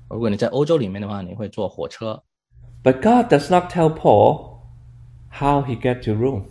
[0.09, 2.21] 如果你在欧洲里面的话，你会坐火车。
[2.83, 4.48] But God does not tell Paul
[5.31, 6.43] how he get to Rome.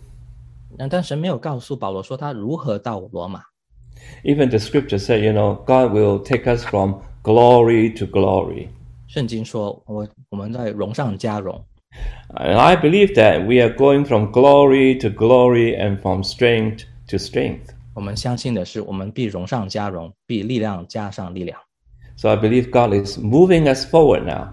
[0.76, 3.42] 那但神没有告诉保罗说他如何到罗马。
[4.24, 8.68] Even the scripture said, you know, God will take us from glory to glory.
[9.06, 11.64] 圣经说，我我们在荣上加荣。
[12.34, 17.16] And I believe that we are going from glory to glory and from strength to
[17.18, 17.70] strength.
[17.94, 21.60] 我们相信的是，我们必荣上加荣，必力量加上力量。
[22.16, 24.48] So I believe God is moving us forward now.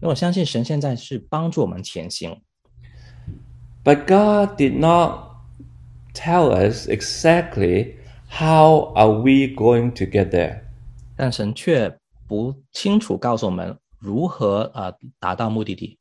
[0.00, 2.40] 因为我相信神现在是帮助我们前行，
[3.86, 5.30] But God did not
[6.14, 7.96] tell us exactly
[8.28, 10.60] how are we going to get there.
[11.16, 15.98] 但神却不清楚告诉我们如何呃达到目的地。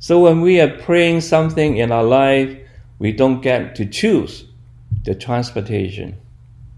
[0.00, 2.56] So when we are praying something in our life,
[2.98, 4.44] we don't get to choose
[5.04, 6.14] the transportation.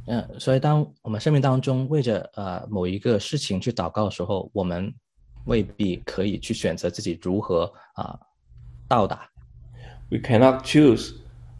[0.07, 4.93] 嗯、所以当我们生命当中为着呃某一个事情去祷告的时候，我们
[5.47, 8.19] 未必可以去选择自己如何啊、
[8.87, 9.27] 到达。
[10.11, 11.13] We cannot choose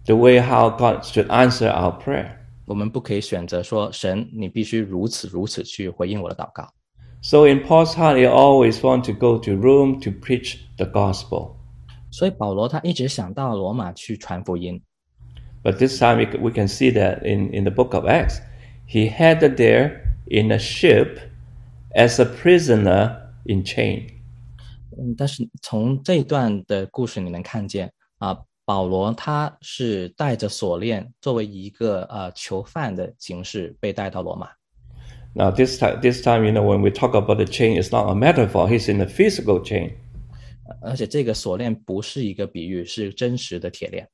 [0.07, 2.37] the way how God should answer our prayer.
[2.67, 6.73] 我们不可以选择说神，你必须如此如此去回应我的祷告。
[7.21, 11.57] So in Paul's heart, he always want to go to Rome to preach the gospel.
[12.11, 14.83] 所以保罗他一直想到罗马去传福音。
[15.63, 18.41] But this time we, c- we can see that in, in the book of Acts,
[18.87, 21.19] he headed there in a ship
[21.97, 24.11] as a prisoner in chain.
[24.97, 34.49] 嗯，但是从这一段的故事你能看见 啊，保罗他是带着锁链，作为一个呃囚犯的形式被带到罗马。
[35.35, 38.09] Now this time, this time, you know, when we talk about the chain, it's not
[38.09, 38.69] a metaphor.
[38.69, 39.93] He's in a physical chain.
[40.81, 44.09] 而且这个锁链不是一个比喻，是真实的铁链。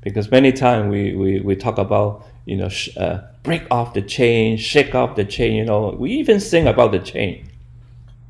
[0.00, 4.00] Because many times we, we, we talk about, you know, sh- uh, break off the
[4.00, 7.42] chain, shake off the chain, you know, we even sing about the chain.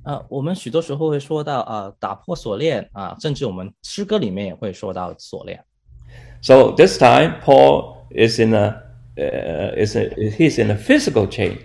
[0.03, 5.63] 啊，我们许多时候会说到啊，打破锁链啊，甚至我们诗歌里面也会说到锁链。
[6.41, 8.83] So this time, Paul is in a,
[9.17, 11.59] uh, is a, he's in a physical chain.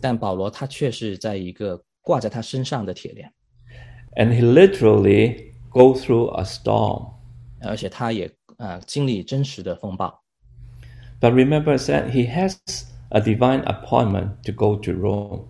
[0.00, 3.32] 但保罗他却是在一个挂在他身上的铁链，
[4.16, 7.10] And he literally go through a storm.
[7.60, 10.22] 而且他也啊经历真实的风暴。
[11.20, 12.56] But remember that he has
[13.08, 15.44] a divine appointment to go to Rome.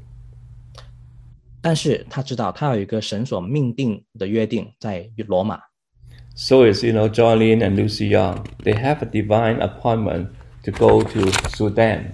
[1.62, 5.60] 但是他知道他有一个神所命定的约定在罗马
[6.36, 8.46] ，So is, you know, John Lin and Lucy Young.
[8.64, 10.30] They have a divine appointment
[10.64, 12.14] to go to Sudan.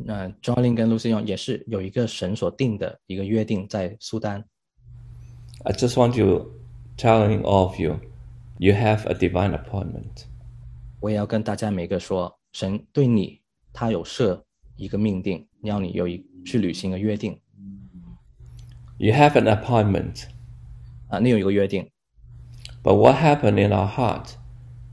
[0.00, 4.44] 那 Jolin 跟 Lucy Young 也是有一个神所定的一个约定在苏丹。
[5.64, 6.52] I just want to
[6.96, 7.98] telling all of you,
[8.58, 10.24] you have a divine appointment.
[11.00, 13.40] 我也要跟大家每个说，神对你
[13.72, 14.44] 他有设
[14.76, 17.38] 一个命定，要你有一去履行一个约定
[18.97, 20.25] You have an appointment.
[21.09, 21.89] 啊，你有一个约定，
[22.83, 24.35] But what happened in our heart?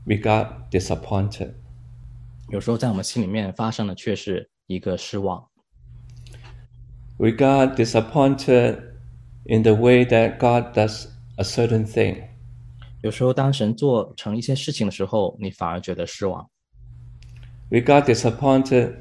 [0.05, 1.53] We got disappointed.
[2.49, 5.47] 有时候在我们心里面发生的却是一个失望，
[7.17, 8.81] We got disappointed
[9.45, 11.07] in the way that God does
[11.37, 12.23] a certain thing.
[13.01, 16.49] 有时候当神做成一些事情的时候，你反而觉得失望。
[17.69, 18.95] We got disappointed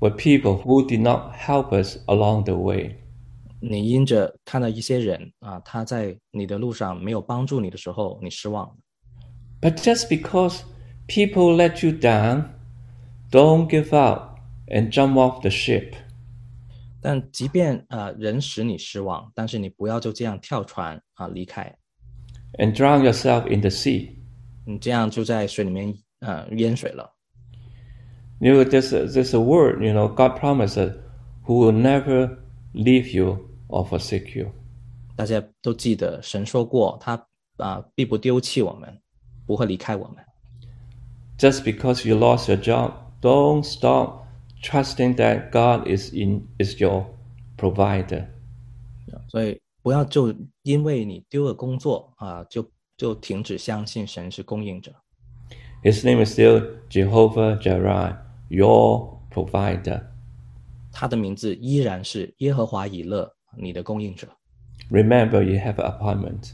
[0.00, 2.96] with people who did not help us along the way.
[3.60, 8.74] 你因着看到一些人啊，他在你的路上没有帮助你的时候，你失望了。
[9.60, 10.60] But just because
[11.08, 12.50] people let you down,
[13.30, 15.94] don't give up and jump off the ship.
[17.00, 21.74] 但即便呃人使你失望，但是你不要就这样跳船啊离开，
[22.58, 24.10] and drown yourself in the sea.
[24.66, 27.14] 你这样就在水里面呃淹水了。
[28.40, 30.94] You know, there's a, there's a word, you know, God promises,
[31.46, 32.38] who will never
[32.72, 34.50] leave you or forsake you.
[35.16, 39.00] 大家都记得神说过，他啊必不丢弃我们，
[39.46, 40.24] 不会离开我们。
[41.38, 44.24] Just because you lost your job, don't stop
[44.62, 47.06] trusting that God is in is your
[47.56, 48.26] provider.
[49.28, 54.92] 所以不要就因为你丢了工作啊，就就停止相信神是供应者。
[55.82, 58.16] His name is still Jehovah Jireh,
[58.48, 60.02] your provider.
[60.90, 64.28] 他的名字依然是耶和华以勒， 你的供应者。
[64.90, 66.52] Remember, you have an appointment.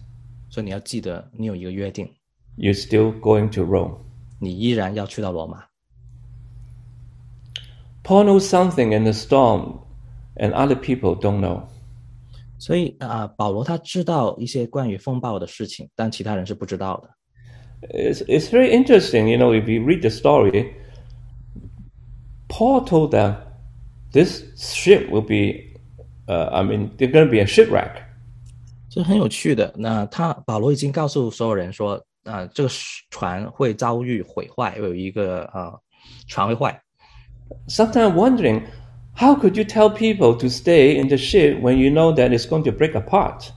[0.48, 2.08] 所以你要记得，你有一个约定，
[2.56, 3.98] You're still going to Rome.
[4.38, 5.64] 你依然要去到罗马。
[8.02, 9.80] Paul knows something in the storm,
[10.36, 11.64] and other people don't know.
[12.58, 17.10] 所以啊，保罗他知道一些关于风暴的事情，但其他人是不知道的。
[17.88, 20.74] It's, it's very interesting, you know, if you read the story,
[22.48, 23.36] Paul told them
[24.12, 25.73] this ship will be,
[26.26, 28.02] uh, I mean, they're going to be a shipwreck.
[28.88, 29.72] 这很有趣的。
[29.76, 32.68] 那他保罗已经告诉所有人说，啊、这个
[33.10, 35.80] 船会遭遇毁坏，会有一个呃
[36.26, 36.80] 船会坏。
[37.68, 38.62] Sometimes wondering,
[39.16, 42.46] how could you tell people to stay in the ship when you know that it's
[42.46, 43.50] going to break apart?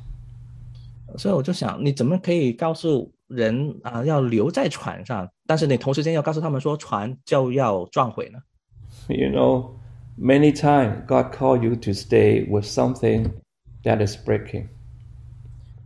[1.17, 8.39] 所以我就想，你怎么可以告诉人啊、要留在船上，但是你同时间要告诉他们说船就要撞毁呢？
[9.07, 9.71] You know,
[10.17, 13.31] many times God called you to stay with something
[13.83, 14.67] that is breaking.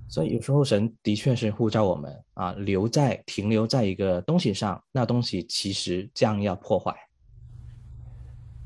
[0.09, 6.95] 所以有时候神的确是呼召我们啊，留在停留在一个东西上，那东西其实将要破坏。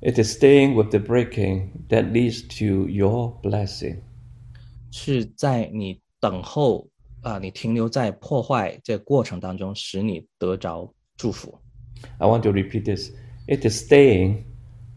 [0.01, 4.01] It is staying with the breaking that leads to your blessing.
[4.91, 6.87] 是在你等候
[7.21, 11.59] 啊，你停留在破坏这个过程当中，使你得着祝福。
[12.17, 13.11] I want to repeat this.
[13.47, 14.43] It is staying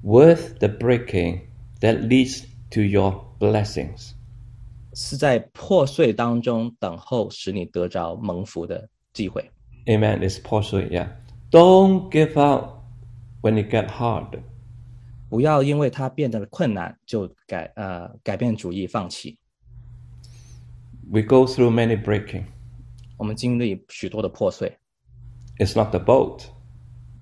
[0.02, 1.48] with the breaking
[1.80, 4.12] that leads to your blessings.
[4.94, 9.50] 是在破碎当中等候，使你得着蒙福的机会。
[9.86, 10.20] Amen.
[10.20, 11.09] It's possible, yeah.
[11.50, 12.82] Don't give up
[13.42, 14.40] when it get hard.
[15.28, 19.38] 不要因为它变得困难就改呃改变主意放弃。
[21.11, 22.44] We go through many breaking.
[23.16, 24.78] 我们经历许多的破碎，
[25.59, 26.44] It's not the boat,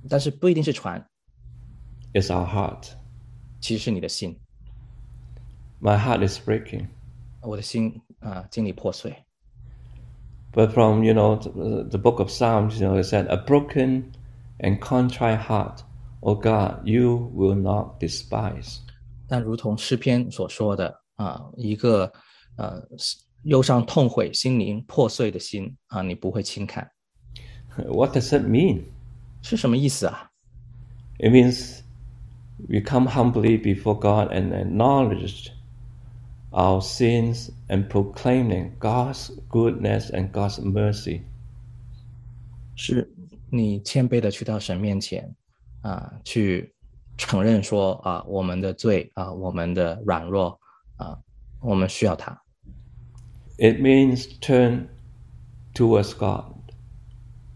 [0.08, 1.06] 但是不一定是船，
[2.16, 2.90] it's our heart.
[3.60, 4.38] 其实是你的心。
[5.80, 6.88] My heart is breaking.
[7.40, 9.24] 我的心啊、经历破碎。
[10.52, 14.12] But from, you know, the, the book of Psalms, you know, it said, a broken
[14.58, 15.82] and contrite heart,
[16.20, 18.78] O God, you will not despise.
[19.26, 22.12] 但如同诗篇所说的啊、一个
[22.56, 22.82] 呃
[23.44, 26.88] 忧伤痛悔、心灵破碎的心啊、你不会轻看，
[27.88, 28.84] What does it mean?
[29.42, 30.30] 是什么意思啊？
[31.18, 31.80] It means
[32.68, 35.50] we come humbly before God and acknowledge
[36.52, 41.22] our sins and proclaiming God's goodness and God's mercy.
[42.76, 43.12] 是
[43.50, 45.34] 你谦卑的去到神面前
[45.82, 46.74] 啊、去
[47.18, 50.58] 承认说啊、我们的罪啊、我们的软弱
[50.96, 51.18] 啊、
[51.60, 52.40] 我们需要他。
[53.58, 54.88] It means turn
[55.74, 56.54] towards God.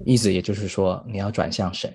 [0.04, 1.94] 意思也就是说，你要转向神。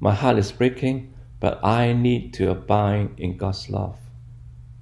[0.00, 1.06] My heart is breaking,
[1.40, 3.94] but I need to abide in God's love.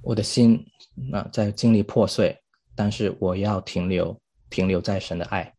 [0.01, 0.65] 我的心
[1.11, 2.37] 啊、在经历破碎，
[2.75, 4.19] 但是我要停留，
[4.49, 5.53] 停留在神的爱，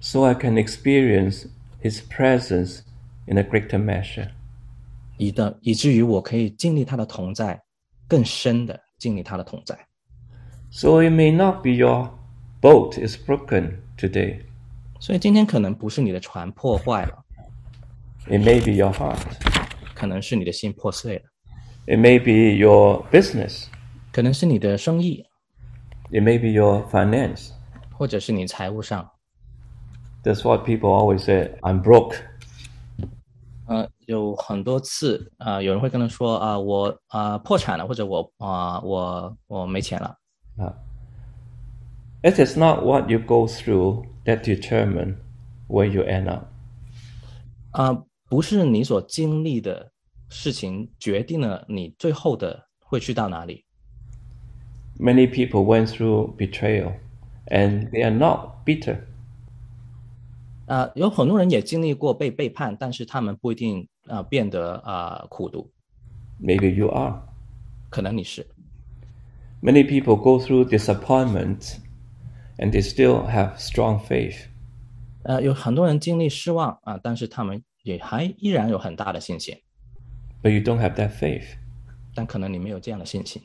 [0.00, 1.46] so I can experience
[1.82, 2.80] His presence
[3.26, 4.30] in a greater measure.
[5.18, 7.62] 以的以至于我可以经历他的同在，
[8.08, 9.78] 更深的经历他的同在。
[10.70, 12.10] So it may not be your
[12.60, 14.40] boat is broken today.
[14.98, 17.24] 所以今天可能不是你的船破坏了，
[18.26, 19.18] It may be your heart.
[20.00, 21.22] 可能是你的心破碎了，
[21.86, 23.66] It may be your business.
[24.12, 25.24] 可能是你的生意，
[26.10, 27.50] It may be your finance.
[27.92, 29.10] 或者是你财务上。
[30.22, 31.58] That's what people always say.
[31.62, 32.16] I'm broke.
[33.66, 40.16] 呃，有很多次啊、有人会跟他说啊、我啊、破产了，或者我啊、我我没钱了。
[42.22, 45.16] It is not what you go through that determine
[45.68, 46.46] where you end up.
[47.72, 49.92] 啊、 不是你所经历的
[50.28, 53.64] 事情决定了你最后的会去到哪里。
[54.98, 56.94] Many people went through betrayal
[57.46, 58.98] and they are not bitter.
[60.66, 65.70] 啊、有很多人也经历过被背叛，但是他们不一定啊、变得啊、苦读，
[66.42, 67.22] Maybe you are.
[67.88, 68.44] 可能你是。
[69.62, 71.76] Many people go through disappointment
[72.58, 74.46] and they still have strong faith.
[75.22, 79.56] 呃，有很多人经历失望啊、但是他们 也还依然有很大的信心，
[80.42, 81.56] But you don't have that faith.
[82.14, 83.42] 但可能你没有这样的信心。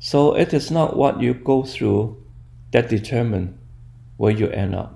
[0.00, 2.16] So it is not what you go through
[2.72, 3.54] that determine
[4.18, 4.90] where you end up.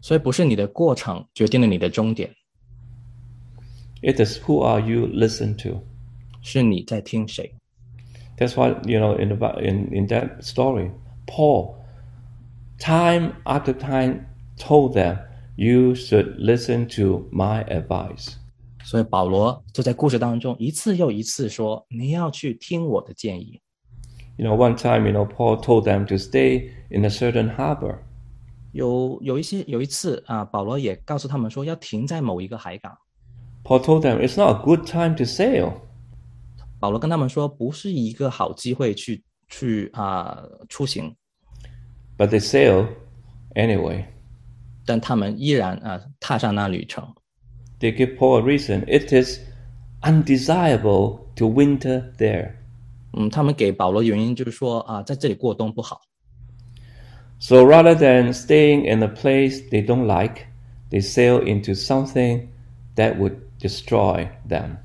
[0.00, 2.30] 所以不是你的过程决定了你的终点，
[4.02, 5.82] It is who are you listen to.
[6.40, 7.54] 是你在听谁。
[8.36, 10.90] That's why you know in the Bi- in in that story,
[11.26, 11.76] Paul,
[12.78, 14.26] time after time,
[14.56, 15.18] told them,
[15.56, 18.34] "You should listen to my advice."
[18.84, 23.60] 所以保罗就在故事当中一次又一次说：“你要去听我的建议。
[24.36, 27.98] You know, one time, you know, Paul told them to stay in a certain harbor.
[28.72, 32.96] 有”有一些有一次啊，保罗也告诉他们说要停在某一个海港。
[33.62, 35.74] Paul told them it's not a good time to sail.
[36.80, 41.14] 保罗跟他们说，不是一个好机会去去啊、出行，
[42.18, 42.88] But they sailed
[43.54, 44.06] anyway.
[44.86, 47.04] 但他们依然啊、踏上那旅程。
[47.80, 48.84] They give Paul a reason.
[48.86, 49.40] It is
[50.02, 52.52] undesirable to winter there.
[53.12, 56.00] 嗯，他们给保罗原因就是说啊，在这里过冬不好，
[57.38, 60.46] So rather than staying in a place they don't like,
[60.90, 62.48] they sail into something
[62.96, 64.76] that would destroy them.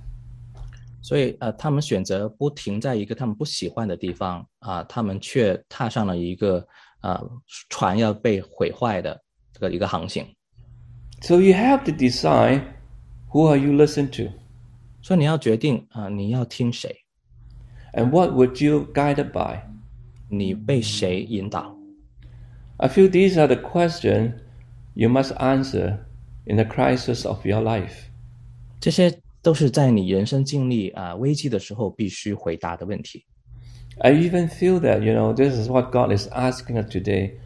[1.02, 6.68] 所以呃，他们选择不停在一个他们不喜欢的地方啊，他们却踏上了一个
[7.00, 7.22] 啊
[7.70, 9.22] 船要被毁坏的
[9.54, 10.26] 这个一个航行。
[11.22, 12.62] So you have to decide
[13.32, 14.32] who are you listen to
[15.02, 16.96] 所以你要决定啊，你要听谁，
[17.94, 19.62] and what would you guided by.
[20.30, 21.74] 你被谁引导。
[22.78, 24.34] I feel these are the questions
[24.94, 26.00] you must answer
[26.46, 28.10] in the crisis of your life.
[28.80, 33.26] 这些都是在你人生经历啊危机的时候必须回答的问题。
[34.00, 37.38] I even feel that, you know, this is what God is asking us today.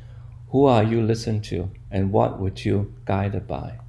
[0.56, 3.80] Who are you listen to and what would you guided by?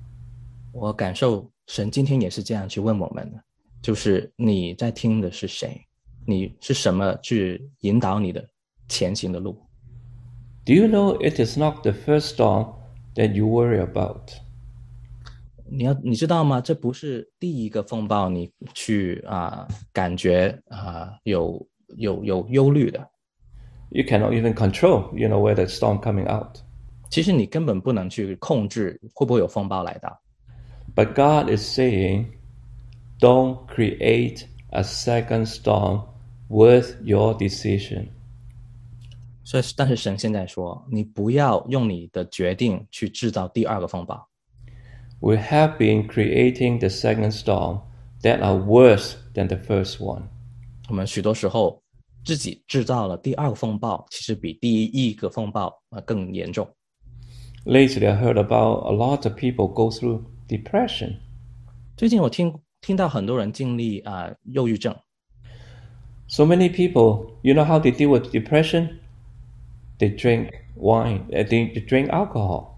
[0.72, 3.42] 我感受神今天也是这样去问我们的，
[3.82, 5.86] 就是你在听的是谁，
[6.26, 8.48] 你是什么去引导你的
[8.88, 9.56] 前行的路。
[10.64, 12.74] Do you know it is not the first storm
[13.16, 14.30] that you worry about?
[15.68, 16.60] 你要你知道吗？
[16.60, 21.66] 这不是第一个风暴，你去啊、感觉啊、有
[21.96, 23.10] 有有忧虑的，
[23.90, 26.58] You cannot even control, you know, where the storm coming out.
[27.10, 30.20] 其实你根本不能去控制会不会有风暴来到。
[30.94, 32.26] But God is saying,
[33.20, 36.04] don't create a second storm
[36.48, 38.08] with your decision.
[39.44, 44.28] 所以，但是神现在说，你不要用你的决定去制造第二个风暴。
[45.20, 47.80] We have been creating the second storm
[48.22, 50.22] that are worse than the first one.
[50.88, 51.82] 我们许多时候
[52.26, 56.68] 自己制造了第二个风暴，其实比第一个风暴呃更严重。
[57.64, 61.16] Lately, I heard about a lot of people go through depression.
[61.96, 64.96] 最近我听听到很多人经历啊、忧郁症，
[66.28, 68.98] So many people, you know how they deal with depression?
[69.98, 72.70] They drink wine, uh, they, they drink alcohol.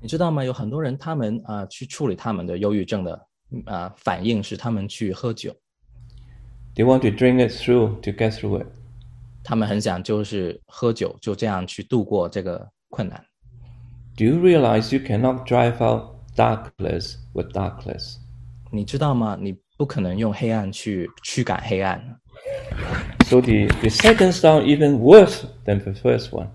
[0.00, 0.44] 你知道吗？
[0.44, 3.26] 有很多人他们啊、去处理他们的忧郁症的
[3.64, 5.52] 啊、反应是他们去喝酒，
[6.74, 8.66] They want to drink it through to get through it.
[9.42, 13.24] 他们很想就是喝酒就这样去度过这个困难。
[14.16, 18.16] Do you realize you cannot drive out darkness with darkness?
[18.70, 19.38] 你知道吗？
[19.40, 22.20] 你不可能用黑暗去驱赶黑暗，
[23.26, 26.48] So the, the second storm even worse than the first one.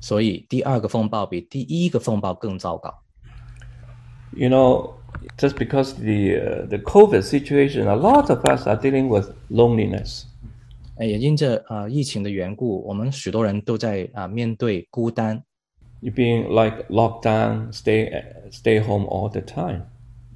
[0.00, 2.94] 所以第二个风暴比第一个风暴更糟糕。
[4.32, 4.92] You know,
[5.38, 10.24] just because the uh, the COVID situation, a lot of us are dealing with loneliness.
[10.96, 15.42] 哎，也因着呃疫情的缘故，我们许多人都在啊、面对孤单，
[16.00, 19.82] You're being like locked down, stay stay home all the time.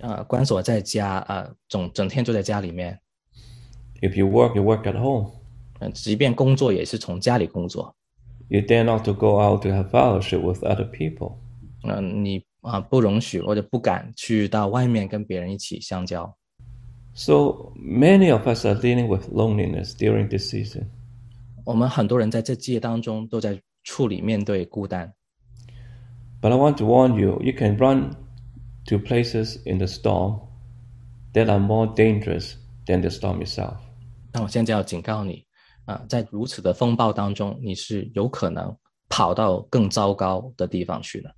[0.00, 3.00] 呃关锁在家，呃总整天就在家里面，
[4.02, 5.30] If you work, you work at home.
[5.78, 7.94] 呃即便工作也是从家里工作，
[8.48, 11.36] You dare not to go out to have fellowship with other people.
[11.84, 16.35] 嗯、你 啊、不容许或者不敢去到外面跟别人一起相交
[17.13, 17.33] ，So
[17.77, 20.87] many of us are dealing with loneliness during this season.
[21.63, 25.13] 我们很多人在这季当中都在处理面对孤单
[26.41, 28.11] ，But I want to warn you, you can run
[28.87, 30.41] to places in the storm
[31.33, 32.53] that are more dangerous
[32.85, 33.77] than the storm itself.
[34.33, 35.45] 那我现在要警告你，
[35.85, 38.75] 啊、在如此的风暴当中，你是有可能
[39.07, 41.35] 跑到更糟糕的地方去的。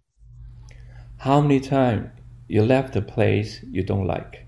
[1.18, 2.10] How many times
[2.48, 4.40] you left a place you don't like?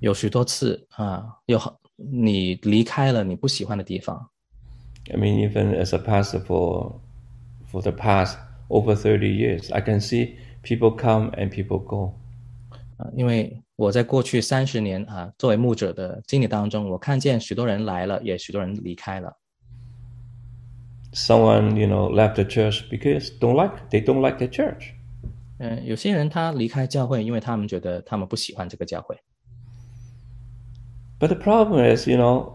[0.00, 4.30] 有许多次啊，有很你离开了你不喜欢的地方，
[5.10, 7.00] I mean, even as a pastor for
[7.70, 8.36] for the past
[8.68, 12.14] over 30 years, I can see people come and people go.
[12.96, 19.36] 啊，因为我在过去三十年啊，作为牧者的经历当中，我看见许多人来了，也许多人离开了。
[21.12, 24.94] Someone, you know, left the church because don't like they don't like the church.
[25.58, 29.16] 嗯，有些人他离开教会，因为他们觉得他们不喜欢这个教会。
[31.18, 32.54] But the problem is, you know,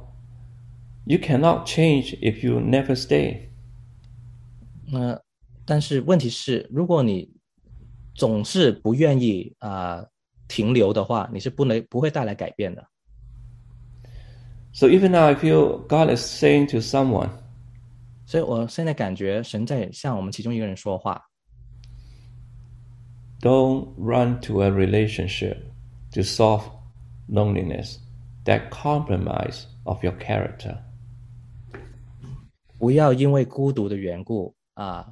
[1.05, 3.49] you cannot change if you never stay.
[4.91, 5.21] 那、
[5.65, 7.31] 但是问题是，如果你
[8.15, 10.05] 总是不愿意啊、
[10.47, 12.85] 停留的话，你是不能不会带来改变的。
[14.73, 17.29] So even now, I feel God is saying to someone,
[18.25, 21.23] 所以我现在感觉神在向我们其中一个人说话，
[23.41, 25.57] don't run to a relationship
[26.11, 26.63] to solve
[27.27, 27.99] loneliness,
[28.45, 30.77] that compromise of your character.
[32.77, 35.05] 不要因为孤独的缘故啊、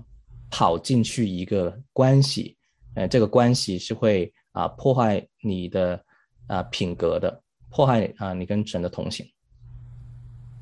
[0.49, 2.57] 跑进去一个关系，
[2.95, 6.01] 呃，这个关系是会啊、破坏你的
[6.47, 9.25] 啊、品格的，破坏啊、你跟神的同行，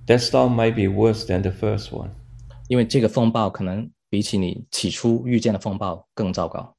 [0.07, 2.09] That storm might be worse than the first one.
[2.67, 6.75] 因为这个风暴可能比起你起初遇见的风暴更糟糕。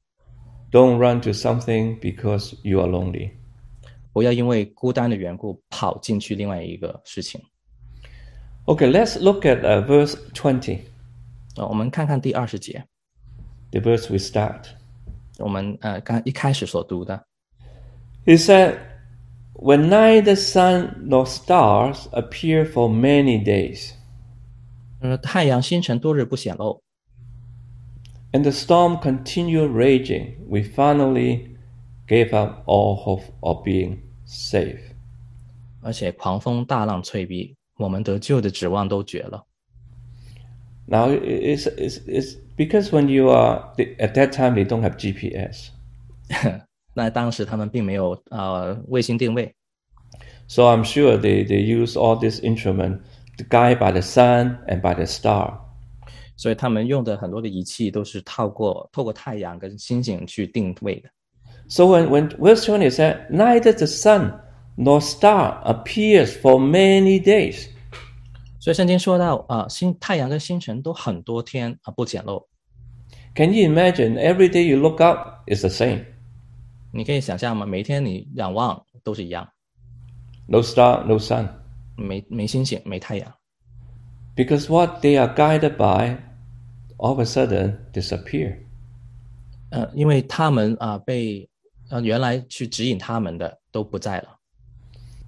[0.71, 3.31] Don't run to something because you are lonely.
[4.11, 7.41] 不要因为孤单的缘故跑进去另外一个事情。
[8.65, 10.79] Okay, let's look at uh, verse 20,
[11.55, 12.83] 呃，我们看看第二十节，
[13.71, 14.65] the verse we start.
[15.37, 17.25] 我们呃刚一开始所读的，
[18.25, 18.77] He said,
[19.53, 23.91] When neither sun nor stars appear for many days,
[24.99, 26.80] 呃，太阳星辰多日不显露，
[28.33, 31.55] and the storm continued raging, we finally
[32.07, 34.79] gave up all hope of being safe.
[35.81, 39.45] 而且狂风大浪催逼，我们得救的指望都绝了。
[40.89, 45.69] Now, it's, it's, it's because when you are, at that time, they don't have GPS.
[46.93, 49.53] 那当时他们并没有呃卫星定位，
[50.47, 53.01] So I'm sure they, they use all this instrument
[53.37, 55.59] to guide by the sun and by the star.
[56.41, 61.09] 所以他们用的很多的仪器都是透过透过太阳跟星星去定位的。
[61.69, 64.39] So when, when verse 20 said, neither the sun
[64.77, 67.67] nor star appears for many days.
[68.59, 72.47] 所以圣经说到啊、星太阳跟星辰都很多天啊、不显露，
[73.35, 76.05] Can you imagine every day you look up is the same?
[76.91, 77.65] 你可以想象吗？
[77.65, 79.47] 每一天你仰望都是一样，
[80.47, 81.47] No star, no sun.
[81.95, 83.33] 没没星星，没太阳，
[84.35, 86.17] Because what they are guided by
[87.01, 88.57] all of a sudden disappear.
[89.69, 91.49] 呃，因为他们啊、被
[91.89, 94.39] 呃原来去指引他们的都不在了，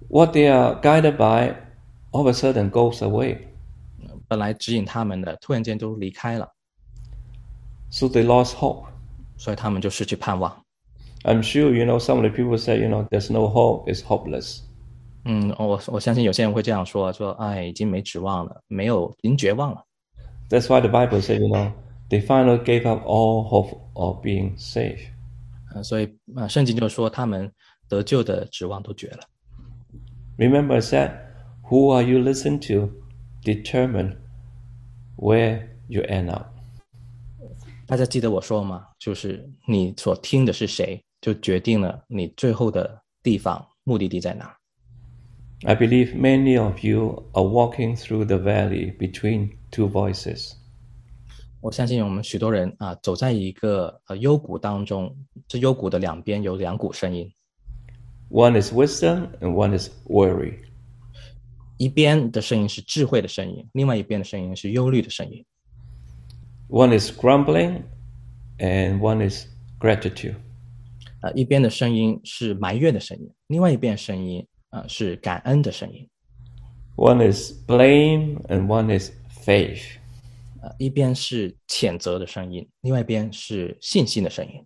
[0.07, 1.55] What they are guided by
[2.11, 3.37] all of a sudden goes away.
[4.27, 6.53] 本来指引他们的突然间都离开了，
[7.89, 8.85] So they lost hope.
[9.37, 10.63] 所以他们就失去盼望。
[11.23, 14.01] I'm sure you know some of the people say, you know, there's no hope, it's
[14.01, 14.61] hopeless.
[15.25, 19.83] 嗯，我我相信有些人会这样说，说哎，已经没指望了，没有，已经绝望了。
[20.49, 21.73] That's why the Bible says, you know,
[22.09, 25.07] they finally gave up all hope of being saved.
[25.73, 27.51] 呃，所以呃，圣经就说他们
[27.87, 29.19] 得救的指望都绝了。
[30.37, 31.11] Remember I said,
[31.69, 32.91] who are you listening to
[33.43, 34.17] determine
[35.17, 36.47] where you end up.
[37.85, 38.87] 大家记得我说吗？
[38.97, 44.55] 就是你所听的是谁，就决定了你最后的地方目的地在哪。
[45.65, 50.53] I believe many of you are walking through the valley between two voices.
[51.61, 55.13] 我相信我们许多人啊，走在一个呃幽谷当中，
[55.47, 57.29] 这幽谷的两边有两股声音，
[58.29, 60.59] One is wisdom and one is worry.
[61.77, 65.45] 一边的声音是智慧的声音，另外一边的声音是忧虑的声音。
[66.69, 67.83] One is grumbling
[68.59, 69.47] and one is
[69.79, 70.35] gratitude.
[71.21, 76.07] 呃，一边的声音是埋怨的声音，另外一边的声音 呃是感恩的声音。
[76.95, 79.11] One is blame and one is
[79.45, 79.81] faith.
[80.61, 84.65] 呃，一边是谴责的声音，另外一边是信心的声音。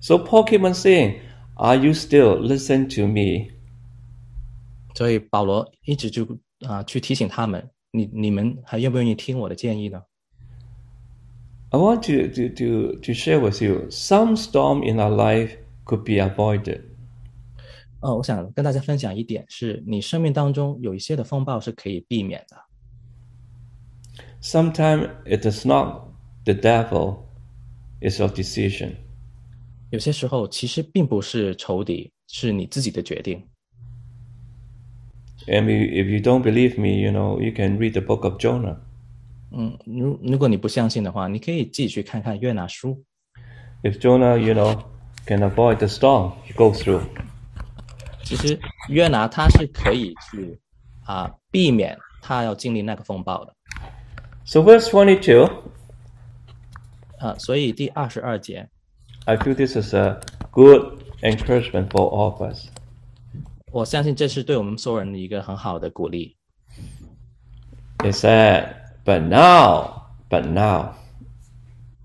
[0.00, 1.20] So Paul keep on saying,
[1.54, 3.54] Are you still listening to me?
[4.94, 6.26] 所以保罗一直就
[6.66, 10.02] 啊、去提醒他们，你你们还愿不愿意听我的建议呢？
[11.70, 16.04] I want to, to, to, to share with you some storm in our life could
[16.04, 16.82] be avoided.
[18.00, 22.56] 呃，我想跟大家分享一点，是你生命当中有一些的风暴是可以避免的。
[24.42, 26.08] Sometimes it is not
[26.44, 27.18] the devil,
[28.00, 28.96] it's your decision.
[29.90, 33.42] 有些时候其实并不是仇敌，是你自己的决定。
[35.46, 38.38] And we- if you don't believe me, you know, you can read the book of
[38.38, 38.76] Jonah.
[39.50, 43.04] 嗯，如如果你不相信的话，你可以自己去看看约拿书。
[43.82, 44.82] If Jonah, you know,
[45.26, 47.02] can avoid the storm he goes through,
[48.28, 48.58] 其实
[48.88, 50.58] 约拿他是可以去
[51.04, 53.54] 啊、避免他要经历那个风暴的。
[54.44, 55.50] So, verse 22,
[57.18, 58.68] 啊、所以第二十二节，
[59.24, 62.68] I feel this is a good encouragement for all of us.
[63.72, 66.36] 我相信这是对我们所有人的一个很好的鼓励。
[67.98, 70.94] It said, But now, but now,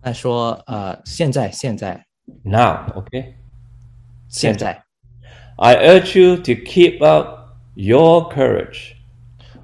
[0.02, 2.06] 他说，呃，现在，现在，
[2.44, 3.36] now, okay?
[4.28, 4.83] 现在，
[5.58, 8.94] I urge you to keep up your courage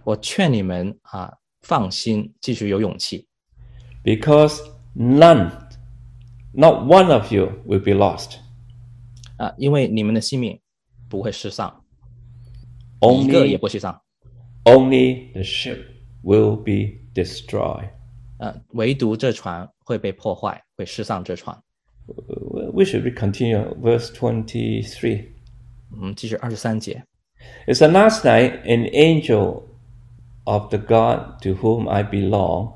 [0.03, 3.27] 我劝你们啊、放心，继续有勇气，
[4.03, 4.60] because
[4.95, 5.52] none,
[6.52, 8.38] not one of you will be lost.
[9.38, 10.60] 啊、因为你们的性命
[11.10, 11.84] 不会失丧，
[13.02, 14.02] 一个也 Only, 不会失丧，
[14.65, 15.80] only the ship
[16.23, 17.89] will be destroyed.
[18.38, 21.57] 呃，唯独这船会被破坏，会失丧这船。
[22.06, 25.28] We should continue verse 23.
[25.97, 27.03] 嗯，继续二十三节，
[27.68, 29.64] It's the last night, an angel
[30.45, 32.73] of the God to whom I belong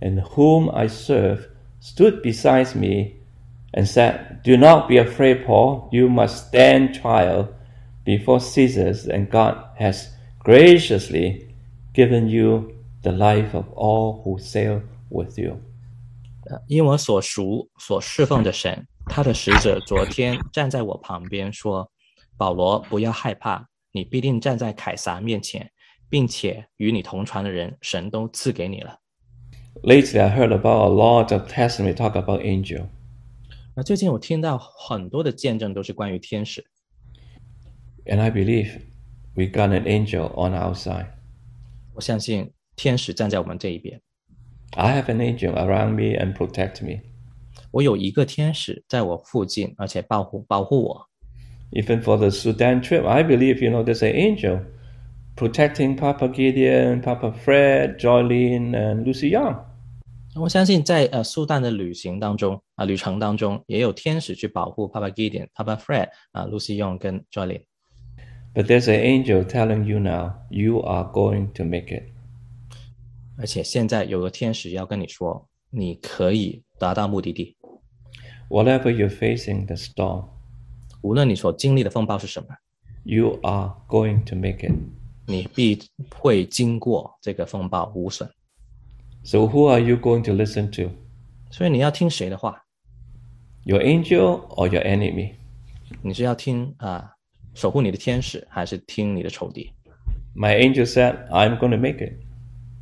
[0.00, 1.48] and whom I serve
[1.80, 3.14] stood beside me
[3.72, 5.88] and said, Do not be afraid, Paul.
[5.90, 7.48] You must stand trial
[8.04, 10.08] before Caesar, and God has
[10.38, 11.54] graciously
[11.92, 12.72] given you
[13.02, 15.60] the life of all who sail with you.
[16.50, 21.91] 呃，因我所属所侍奉的神，他的使者昨天站在我旁边说：“
[22.36, 25.70] 保罗，不要害怕，你必定站在凯撒面前，
[26.08, 29.00] 并且与你同船的人，神都赐给你了。
[29.82, 32.86] Lately, I heard about a lot of testimony talk about angel.
[33.74, 36.64] ”那最近我听到很多的见证都是关于天使，
[38.06, 38.80] And I believe
[39.34, 41.08] we got an angel on our side.
[41.94, 44.00] 我相信天使站在我们这一边。
[44.72, 47.02] I have an angel around me and protect me.
[47.70, 51.08] 我有一个天使在我附近，而且保护保护我。
[51.72, 54.60] Even for the Sudan trip, I believe, you know, there's an angel
[55.36, 59.56] protecting Papa Gideon, Papa Fred, Jolene, and Lucy Young.
[60.34, 67.62] 我相信在呃苏丹的旅行当中啊、旅程当中，也有天使去保护 Papa Gideon、Papa Fred 啊、Lucy Young 跟 Jolin。
[68.54, 72.04] But there's an angel telling you now, you are going to make it.
[73.36, 77.56] 而且现在有个天使要跟你说，你可以达到目的地。
[78.48, 80.24] Whatever you're facing the storm,
[81.02, 82.48] 无论你所经历的风暴是什么，
[83.04, 84.72] you are going to make it.
[85.26, 85.78] 你必
[86.16, 88.28] 会经过这个风暴无损。
[89.24, 90.90] So who are you going to listen to?
[91.50, 92.64] 所以你要听谁的话？
[93.64, 95.34] Your angel or your enemy?
[96.02, 97.12] 你是要听啊、
[97.54, 99.70] 守护你的天使，还是听你的仇敌？
[100.34, 102.12] My angel said, I'm going to make it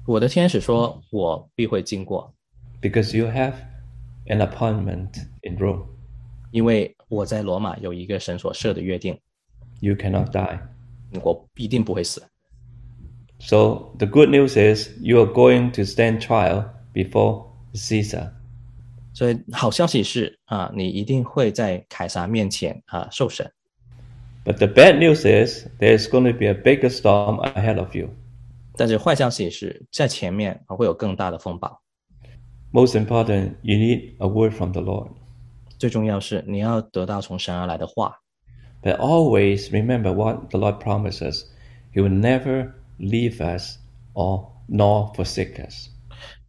[0.06, 2.32] 我的天使说：“我必会经过，
[2.80, 3.54] because you have
[4.26, 5.86] an appointment in Rome.
[6.52, 9.18] 因为 我在罗马有一个神所设的约定，
[9.80, 10.60] You cannot die.
[11.22, 12.22] 我必定不会死。
[13.38, 18.32] So the good news is you are going to stand trial before Caesar.
[19.12, 23.50] 所以好消息是啊，你一定会在凯撒面前啊受审。
[24.44, 28.10] But the bad news is there's going to be a bigger storm ahead of you.
[28.76, 31.82] 但是坏消息是在前面啊会有更大的风暴。
[32.72, 35.10] Most important, you need a word from the Lord.
[35.80, 38.16] 最重要是你要得到从神而来的话，
[38.82, 41.44] But always remember what the Lord promises.
[41.92, 43.78] He will never leave us
[44.14, 45.88] or nor forsake us.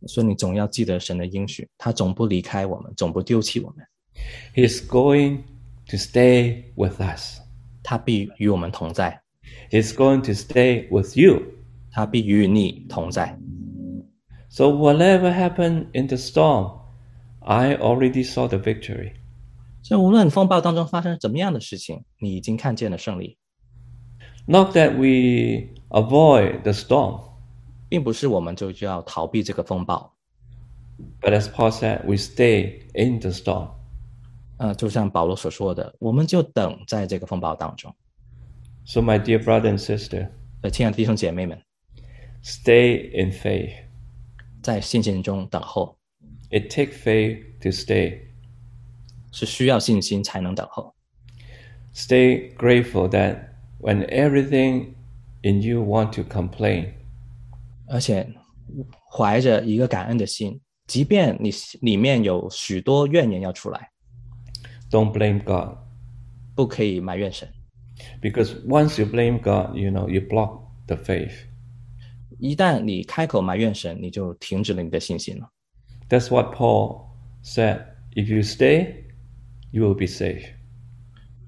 [0.05, 3.85] 所以你总要记得神的应许，他总不离开我们，总不丢弃我们，
[4.53, 5.43] He is going
[5.87, 7.39] to stay with us.
[7.83, 9.21] 他必与我们同在，
[9.71, 11.41] He's going to stay with you.
[11.91, 13.37] 他必与你同在。
[14.49, 16.79] So whatever happened in the storm,
[17.39, 19.13] I already saw the victory.
[19.83, 23.37] 所以无论风暴当中发生怎么样的事情，你已经看见了胜利，
[24.45, 27.21] Not that we avoid the storm,
[27.89, 30.13] 并不是我们就就要逃避这个风暴。
[31.21, 33.69] but as Paul said, we stay in the storm.
[34.57, 37.95] 呃，就像保罗所说的，我们就等在这个风暴当中。
[38.85, 40.29] So my dear brother and sister,
[40.61, 41.61] 呃，亲爱的弟兄姐妹们，
[42.43, 43.71] stay in faith.
[44.63, 45.97] 在信心中等候，
[46.49, 48.21] It takes faith to stay.
[49.31, 50.93] 是需要信心才能等候。
[51.93, 53.49] Stay grateful that
[53.79, 54.93] when everything
[55.41, 56.93] in you want to complain,
[57.87, 58.27] 而且
[59.11, 63.89] 怀着一个感恩的心，即便你里面有许多怨言要出来，
[64.89, 65.77] don't blame God.
[66.55, 67.47] 不可以埋怨神，
[68.19, 71.33] Because once you blame God, you know, you block the faith.
[72.39, 75.49] 一旦你开口埋怨神，你就停止了你的信心了。
[76.09, 77.09] That's what Paul
[77.43, 77.85] said.
[78.13, 79.00] If you stay,
[79.71, 80.43] you will be safe.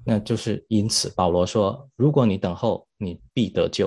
[0.04, 3.86] 那就是因此，保罗说：“如果你等候，你必得救。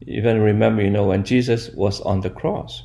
[0.00, 2.80] Even remember, you know, when Jesus was on the cross,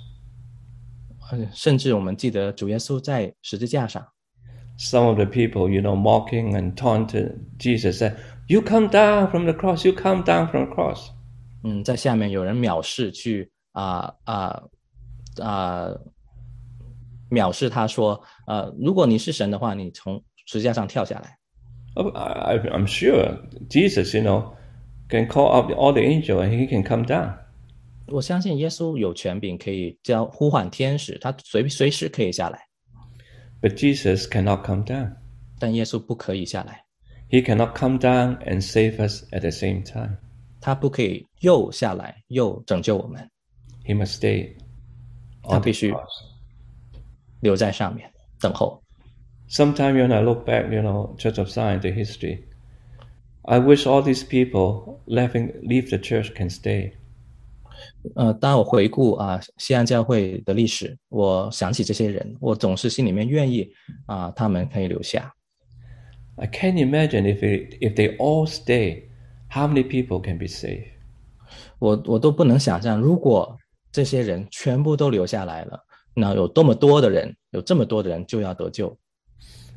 [1.32, 4.06] ”呃甚至我们记得主耶稣在十字架上，
[4.78, 8.18] some of the people, you know, mocking and taunted Jesus said,
[8.48, 11.10] You come down from the cross, you come down from the cross.
[11.64, 14.64] 嗯，在下面有人藐视去啊啊
[15.42, 15.96] 啊
[17.30, 21.38] 藐视他说：“呃，如果你是神的话，你从十字架上跳下来。”
[21.96, 23.38] Oh, I, I- I'm sure
[23.70, 24.54] Jesus, you know,
[25.10, 27.38] can call up all the angel and he can come down.
[28.08, 32.68] 我相信耶稣有权柄可以叫呼唤天使，他随随时可以下来，
[33.62, 35.16] But Jesus cannot come down.
[35.60, 36.84] 但耶稣不可以下来，
[37.30, 40.18] He cannot come down and save us at the same time.
[40.60, 43.30] 他不可以又下来又拯救我们，
[43.86, 44.56] He must stay
[45.44, 46.08] 他 on the 必须 cross.
[47.46, 48.82] 留在上面等候。
[49.50, 52.44] Sometime when I look back, you know, Church of Zion, the history,
[53.44, 56.94] I wish all these people leaving leave the church can stay.
[58.16, 63.68] 呃，当我回顾啊西安教会的历史，我想起这些人，我总是心里面愿意
[64.06, 65.34] 啊他们可以留下。
[66.36, 69.04] I can't imagine if it, if they all stay,
[69.50, 70.92] how many people can be saved?
[71.80, 73.58] 我我都不能想象，如果
[73.92, 75.84] 这些人全部都留下来了，
[76.16, 78.98] 那有多么多的人，有这么多的人就要得救。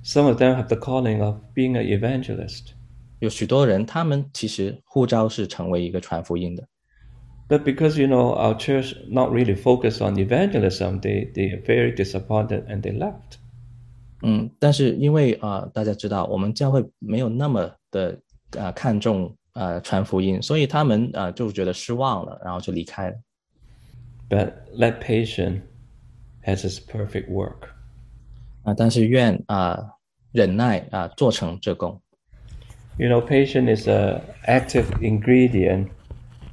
[0.05, 2.73] Some of them have the calling of being an evangelist.
[3.21, 6.69] 有许多人，他们其实呼召是成为一个传福音的，
[7.49, 11.95] But because you know our church not really focused on evangelism, they they are very
[11.95, 13.39] disappointed and they left.
[14.23, 18.19] 嗯，但是因为啊、呃大家知道我们教会没有那么的
[18.53, 23.17] 呃看重呃传福音，所以他们呃就觉得失望了，然后就离开了。
[24.29, 25.61] But let patience
[26.45, 27.69] has its perfect work.
[28.63, 29.79] 啊、但是愿啊、
[30.33, 32.01] 忍耐啊、做成这功。
[32.97, 35.89] You know, patience is a active ingredient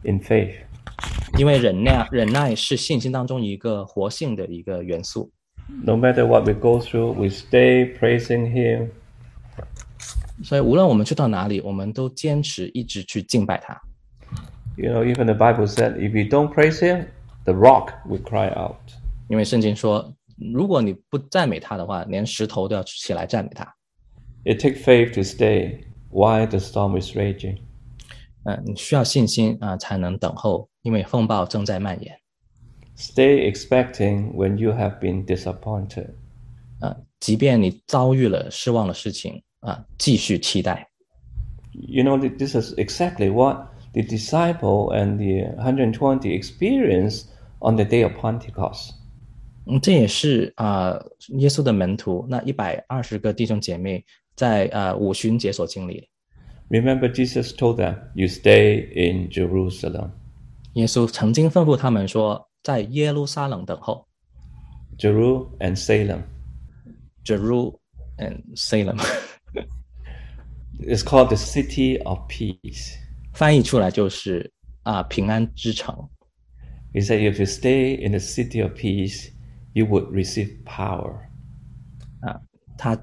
[0.03, 0.55] in faith.
[1.37, 5.31] 因为忍耐忍耐是信心当中一个活性的一个元素。
[5.83, 8.89] No matter what we go through, we stay praising Him.
[10.43, 13.79] 所以无论我们去到哪里，我们都坚持一直去敬拜他。
[14.75, 17.05] You know, even the Bible said, if we don't praise Him,
[17.45, 18.84] the rock will cry out.
[19.29, 20.13] 因为圣经说，
[20.53, 23.63] 如果你不赞美他的话，连石头都要起来赞美他。
[24.43, 27.59] It takes faith to stay while the storm is raging.
[28.43, 32.19] 嗯，你需要信心啊、才能等候，因为风暴正在蔓延。
[32.97, 36.09] Stay expecting when you have been disappointed.
[36.79, 40.89] 啊、即便你遭遇了失望的事情啊、继续期待。
[41.73, 47.27] You know, th- this is exactly what the disciple and the 120 experienced
[47.59, 48.93] on the day of Pentecost.
[49.66, 50.96] 嗯，这也是啊、
[51.38, 56.06] 耶稣的门徒那一百二十个弟兄姐妹在呃五旬节所经历的。
[56.68, 60.10] Remember, Jesus told them, You stay in Jerusalem.
[60.74, 64.06] 耶稣曾经吩咐他们说，在耶路撒冷等候
[64.98, 66.22] Jeru and Salem.
[67.24, 67.78] Jeru
[68.18, 69.02] and Salem，It's
[71.02, 72.94] called the city of peace.
[73.32, 74.52] 翻译出来就是
[74.84, 76.08] 啊、平安之城。
[76.92, 79.30] He said, If you stay in the city of peace,
[79.75, 81.15] you would receive power.
[82.77, 82.99] 他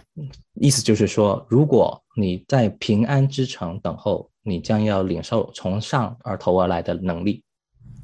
[0.55, 7.45] 意思就是说，如果你在平安之城等候，你将要领受从上而头而来的能力。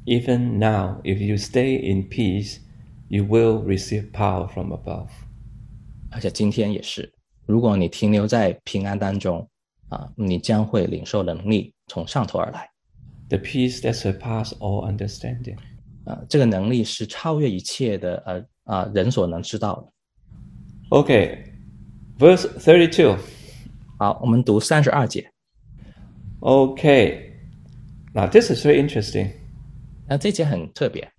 [0.05, 2.59] Even now, if you stay in peace,
[3.09, 5.09] you will receive power from above.
[6.11, 7.11] 而且今天也是，
[7.45, 9.45] 如果你停留在平安当中
[9.89, 12.69] 啊，你将会领受能力从上头而来
[13.27, 15.57] The peace that surpasses all understanding.
[16.05, 20.97] 啊，这个能力是超越一切的呃 啊人所能知道的。
[20.97, 21.45] Okay,
[22.19, 23.17] verse 32.
[23.97, 25.31] 好，我们读三十二节。
[26.41, 27.31] Okay,
[28.13, 29.31] now this is very interesting.
[30.07, 31.11] 那这节很特别，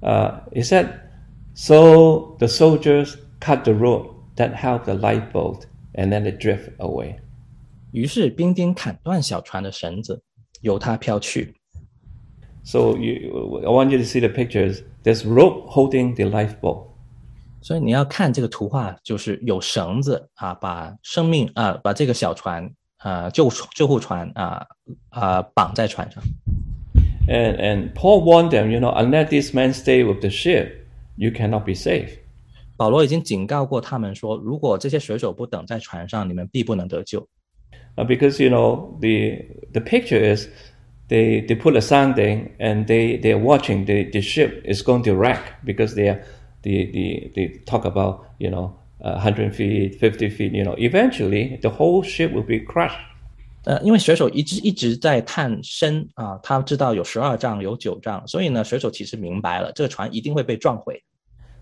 [0.00, 0.88] Uh, it said,
[1.54, 7.16] So the soldiers cut the rope that held the lifeboat, and then it drift away.
[7.92, 10.22] 于是兵丁砍断小船的绳子，
[10.62, 11.54] 由它飘去。
[12.64, 14.82] So you, I want you to see the pictures.
[15.06, 16.86] There's rope holding the lifeboat.
[17.60, 22.68] 所以你要看这个图画，就是有绳子啊，把生命啊，把这个小船
[22.98, 24.66] 啊救救护船啊
[25.10, 26.22] 啊绑在船上。
[27.28, 30.86] And, and Paul warned them, you know, unless these men stay with the ship,
[31.16, 32.18] you cannot be safe.
[32.76, 37.28] 保罗已经警告过他们说，如果这些水手不等在船上，你们必不能得救。
[37.94, 40.48] Uh, because, you know, the, the picture is
[41.09, 45.15] they they put a sounding and they they're watching the, the ship is going to
[45.15, 46.19] wreck because they are
[46.63, 51.59] the the they talk about you know uh, 100 feet 50 feet you know eventually
[51.61, 52.99] the whole ship will be crushed
[53.65, 61.03] 呃，因为水手一直一直在探深啊，他知道有十二丈，有九丈，所以呢，水手其实明白了，这个船一定会被撞毁。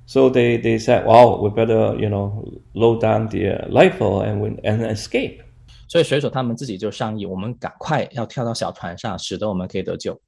[0.05, 2.43] So they they said, "Wow, we better you know
[2.75, 5.39] load down the uh, lifeboat and and escape."
[5.88, 10.20] 所以水手他们自己就商议，我们赶快要跳到小船上，使得我们可以得救。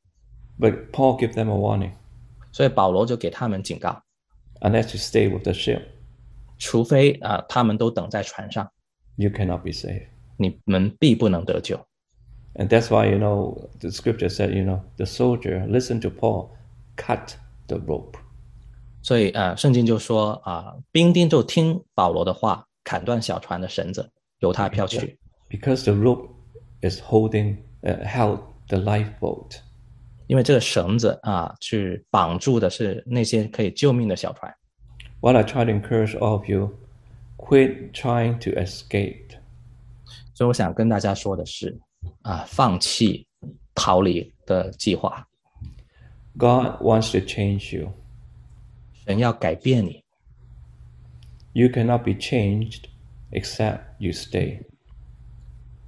[0.58, 1.92] But Paul gave them a warning.
[2.52, 4.02] 所以保罗就给他们警告，
[4.60, 5.82] Unless you stay with the ship,
[6.58, 8.70] 除非啊、他们都等在船上，
[9.16, 10.08] you cannot be saved.
[10.36, 11.76] 你们必不能得救。
[12.54, 16.50] And that's why, you know, the scripture said, you know, the soldier listened to Paul,
[16.96, 17.34] cut
[17.66, 18.18] the rope.
[19.02, 24.10] 所以呃，圣经就说啊、兵丁就听保罗的话，砍断小船的绳子，
[24.40, 26.30] 由他飘去， Because the rope
[26.80, 29.60] is holding, uh, held the lifeboat.
[30.26, 34.54] 因为这个绳子啊，去绑住的是那些可以救命的小船。
[35.20, 36.74] What I try to encourage all of you,
[37.36, 39.36] quit trying to escape.
[40.34, 41.78] 所以我想跟大家说的是
[42.22, 43.26] 啊，放弃
[43.74, 45.26] 逃离的计划，
[46.38, 47.92] God wants to change you.
[49.04, 50.02] 神要改变你，
[51.52, 52.84] You cannot be changed
[53.32, 54.62] except you stay.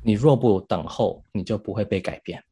[0.02, 2.42] 你若不等候，你就不会被改变。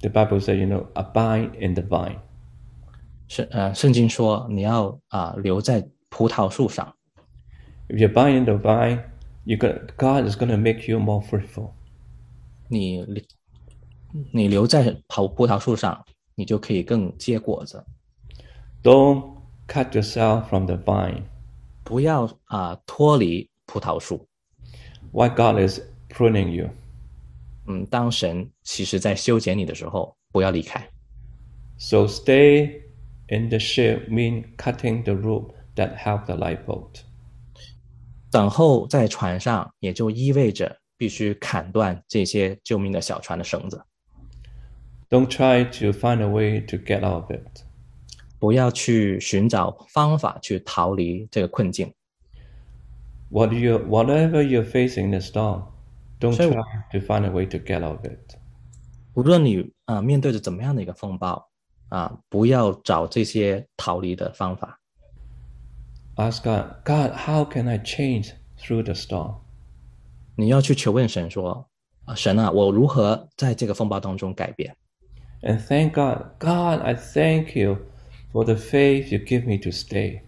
[0.00, 2.18] The Bible says, you know, abide in the vine.
[3.28, 6.94] 是呃，圣经说你要啊、留在葡萄树上，
[7.88, 9.04] If you abide in the vine,
[9.44, 11.70] you got, God is going to make you more fruitful.
[12.68, 13.24] 你留
[14.32, 16.04] 你留在葡葡萄树上，
[16.34, 17.84] 你就可以更结果子。
[18.82, 19.36] Don't
[19.66, 21.22] cut yourself from the vine.
[21.84, 24.26] 不要啊、脱离葡萄树。
[25.12, 25.80] Why God is
[26.16, 26.68] pruning you.
[27.66, 30.88] 嗯，当神其实在修剪你的时候，不要离开。
[31.78, 32.82] So stay
[33.28, 37.02] in the ship mean cutting the rope that held the lifeboat.
[38.30, 43.84] 等候在船上，也就意味着必须砍断这些救命的小船的绳子，
[45.10, 47.62] Don't try to find a way to get out of it.
[48.38, 51.92] 不要去寻找方法去逃离这个困境。
[53.28, 55.64] What you, whatever you're facing in the storm,
[56.20, 56.62] don't So- try
[56.92, 58.36] to find a way to get out of it.
[59.14, 61.48] 无论你啊、面对着怎么样的一个风暴
[61.88, 64.78] 啊、不要找这些逃离的方法，
[66.16, 69.36] Ask God, God, how can I change through the storm?
[70.36, 74.74] 你要去求问神说：“啊，神啊，我如何在这个风暴当中改变
[75.42, 77.76] And thank God, God, I thank you
[78.32, 80.20] for the faith you give me to stay.？”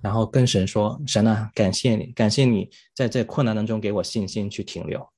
[0.00, 5.08] 然后跟神说：“神啊，感谢你，感谢你在这困难当中给我信心去停留。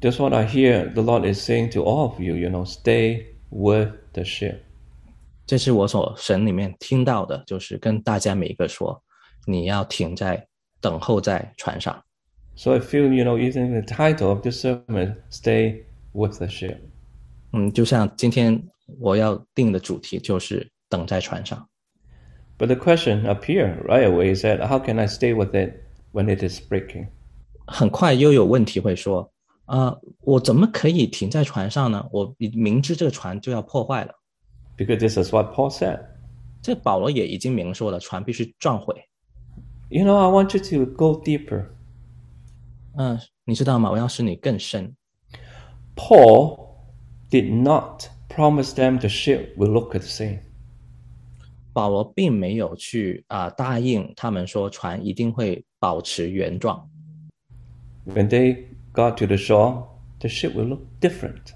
[0.00, 3.26] That's what I hear the Lord is saying to all of you, you know, stay
[3.50, 4.58] with the ship.
[5.46, 9.00] ”这是我所神里面听到的，就是跟大家每一个说：“
[9.46, 10.46] 你要停在
[10.80, 12.02] 等候在船上。
[12.56, 16.78] So I feel, you know, even the title of this sermon, Stay with the Ship.
[17.52, 18.62] ”嗯，就像今天
[19.00, 21.67] 我要定的主题就是等在船上。
[22.58, 25.82] But the question up here right away is that how can I stay with it
[26.12, 27.08] when it is breaking?
[27.66, 29.28] 很快又有问题会说：“
[29.66, 32.06] 啊、我怎么可以停在船上呢？
[32.12, 34.14] 我明知这个船就要破坏了。
[34.76, 36.00] Because this is what Paul said.
[36.62, 38.94] 这保罗也已经明说了，船必须撞毁。
[39.88, 41.66] You know, I want you to go deeper.
[42.96, 43.90] 嗯、你知道吗？
[43.90, 44.94] 我要使你更深。
[45.96, 46.68] Paul
[47.30, 50.40] did not promise them the ship will look the same.
[51.78, 56.88] 保罗并没有去啊、答应他们说船一定会保持原状。
[58.06, 59.86] When they got to the shore,
[60.20, 61.54] the ship will look different.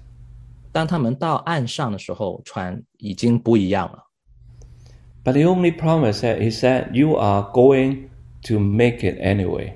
[0.71, 4.05] 当他们到岸上的时候，船已经不一样了。
[5.23, 8.09] But the only promise that he said, you are going
[8.43, 9.73] to make it anyway.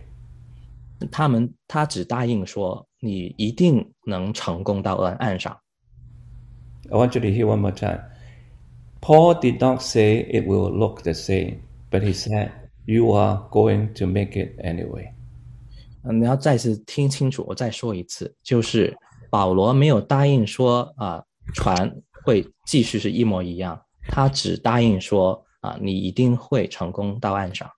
[1.11, 5.57] 他们他只答应说你一定能成功到岸岸上。
[6.90, 8.02] I want you to hear one more time.
[9.02, 11.60] Paul did not say it will look the same,
[11.91, 12.52] but he said,
[12.85, 15.14] you are going to make it anyway.
[16.03, 18.95] 嗯，你要再次听清楚，我再说一次，就是
[19.30, 21.23] 保罗没有答应说啊、
[21.53, 21.94] 船
[22.26, 27.69] 会继续是一模一样，他只答应说啊、你一定会成功到岸上。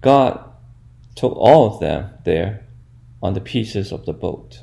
[0.00, 0.38] God
[1.16, 2.60] took all of them there
[3.20, 4.58] on the pieces of the boat.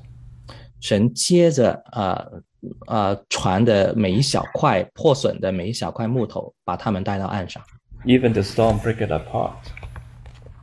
[0.79, 2.41] 神接着呃
[2.87, 7.63] 呃船的每一小块破损的每一小块木头，把它们带到岸上。
[8.05, 9.53] Even the storm break it apart.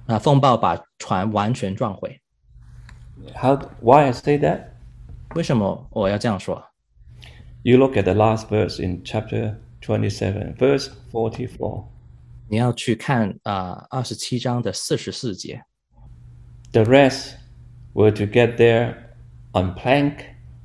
[0.07, 2.21] 啊，风暴把船完全撞毁。
[3.35, 3.59] How?
[3.81, 4.65] Why I say that?
[5.35, 6.63] 为什么我要这样说？
[7.63, 11.85] You look at the last verse in chapter 27, verse 44.
[12.49, 15.63] 你要去看啊二十七章的四十四节，
[16.73, 17.35] The rest
[17.93, 18.95] were to get there
[19.53, 20.17] on plank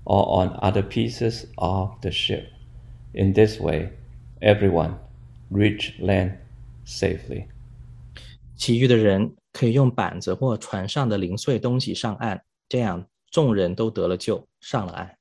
[0.09, 2.45] or on other pieces of the ship.
[3.13, 3.91] In this way,
[4.41, 4.95] everyone
[5.49, 6.37] reached land
[6.85, 7.47] safely.
[8.55, 15.17] 其余的人可以用板子或船上的零碎东西上岸，这样众人都得了救，上了岸。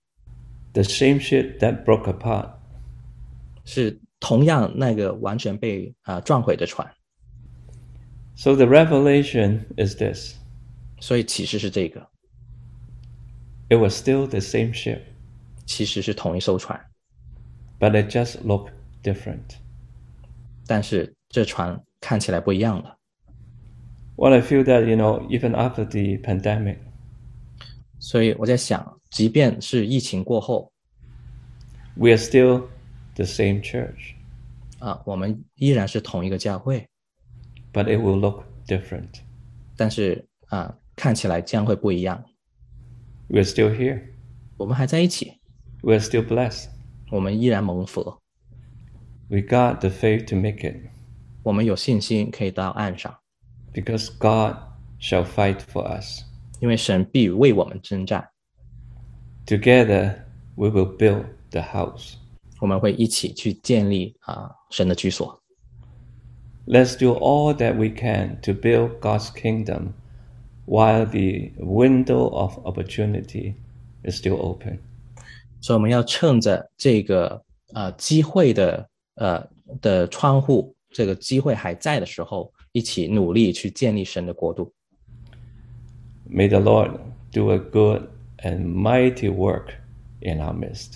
[0.72, 2.50] The same ship that broke apart
[3.64, 6.90] 是同样那个完全被啊、撞毁的船，
[8.36, 10.34] So the revelation is this
[11.00, 12.08] 所以启示是这个，
[13.68, 15.00] it was still the same ship,
[15.66, 16.80] 其实是同一艘船，
[17.78, 18.70] but it just looked
[19.02, 19.56] different.
[20.66, 22.98] 但是这船看起来不一样了。
[24.16, 26.78] Well, I feel that, you know, even after the pandemic,
[27.98, 30.72] 所以我在想，即便是疫情过后
[31.96, 32.68] we are still
[33.14, 34.14] the same church,
[34.78, 36.86] 啊，我们依然是同一个教会，
[37.72, 39.20] but it will look different.
[39.76, 42.24] 但是啊，看起来将会不一样。
[43.28, 44.02] We are still here.
[44.56, 45.40] 我们还在一起，
[45.82, 46.66] We are still blessed.
[47.10, 48.18] 我们依然蒙福，
[49.28, 50.76] We got the faith to make it
[51.42, 53.16] 我们有信心可以到岸上，
[53.72, 54.56] because God
[55.00, 56.22] shall fight for us.
[56.60, 58.30] 因为神必为我们征战，
[59.46, 60.14] Together,
[60.54, 62.14] we will build the house.
[62.60, 65.42] 我们会一起去建立啊神的居所。
[66.66, 69.92] Let's do all that we can to build God's kingdom
[70.68, 73.54] while the window of opportunity
[74.02, 74.78] is still open.
[75.60, 77.42] 所以我们要趁着这个
[77.72, 79.46] 呃机会的呃
[79.80, 84.72] 的窗户，这个机会还在的时候，一起努力去建立神的国度。
[86.30, 86.98] May the Lord
[87.32, 89.74] do a good and mighty work
[90.20, 90.94] in our midst.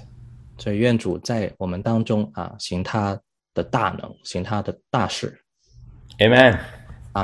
[0.58, 3.20] 所以愿主在我们当中啊行他
[3.54, 5.38] 的大能，行他的大事。
[6.18, 6.58] Amen.
[7.12, 7.22] 阿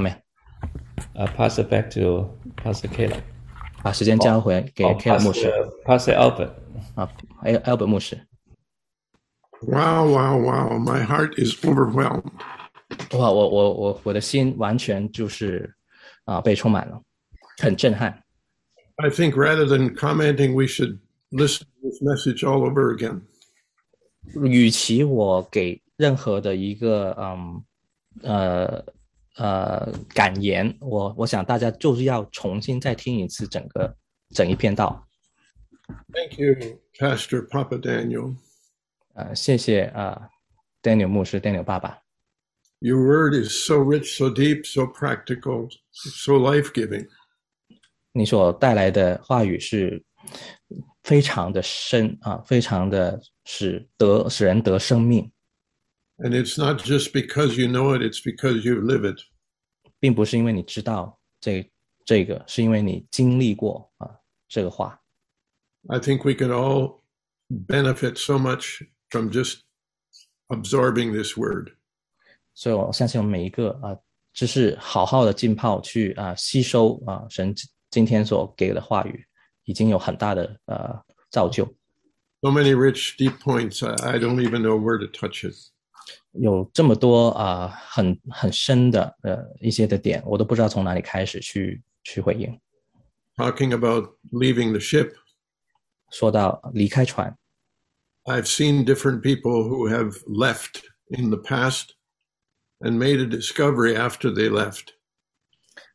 [0.99, 1.27] 门。
[1.27, 3.23] I'll pass it back to Pastor Caleb.
[3.83, 5.53] 把时间交回给 Oh, K 牧师
[5.85, 6.51] Pastor, Pastor Albert.
[6.95, 7.11] 啊，
[7.43, 8.19] Al Albert 牧师。
[9.61, 10.79] Wow, wow, wow.
[10.79, 12.25] My heart is overwhelmed.
[13.13, 15.75] 哇，我我我我的心完全就是
[16.25, 17.01] 啊被充满了，
[17.63, 18.23] 很震撼。
[18.97, 20.99] I think rather than commenting, we should
[21.31, 23.23] listen to this message all over again.
[24.45, 27.65] 与其我给任何的一个嗯
[28.23, 28.85] 呃
[29.40, 33.96] 呃感言，我我想大家就是要重新再听一次整个
[34.36, 35.08] 整一篇道。
[36.14, 36.56] Thank you,
[37.00, 38.36] Pastor Papa Daniel.
[39.14, 40.30] 呃，谢谢啊、
[40.84, 42.00] Daniel 牧师，Daniel 爸爸
[42.80, 47.08] ，Your word is so rich, so deep, so practical, so life giving.
[48.12, 50.04] 你所带来的话语是
[51.04, 55.32] 非常的深啊，非常的使得使人得生命，
[56.19, 59.21] And it's not just because you know it, it's because you live it.
[59.99, 61.69] 并不是因为你知道这
[62.05, 64.09] 这个，是因为你经历过啊
[64.49, 65.01] 这个话。
[65.89, 67.01] I think we can all
[67.49, 69.61] benefit so much from just
[70.49, 71.73] absorbing this word.
[72.55, 73.99] 所以我相信我们每一个啊，
[74.33, 77.53] 只是好好的浸泡去啊吸收啊神
[77.91, 79.27] 今天所给的话语，
[79.65, 81.65] 已经有很大的呃造就，
[82.41, 83.83] So many rich, deep points.
[83.85, 85.57] I, I don't even know where to touch it.
[86.32, 92.60] 有这么多啊很很深的呃一些的点，我都不知道从哪里开始去去回应。
[93.36, 95.12] Talking about leaving the ship,
[96.12, 97.38] 说到离开船
[98.26, 101.92] ，I've seen different people who have left in the past
[102.80, 104.90] and made a discovery after they left.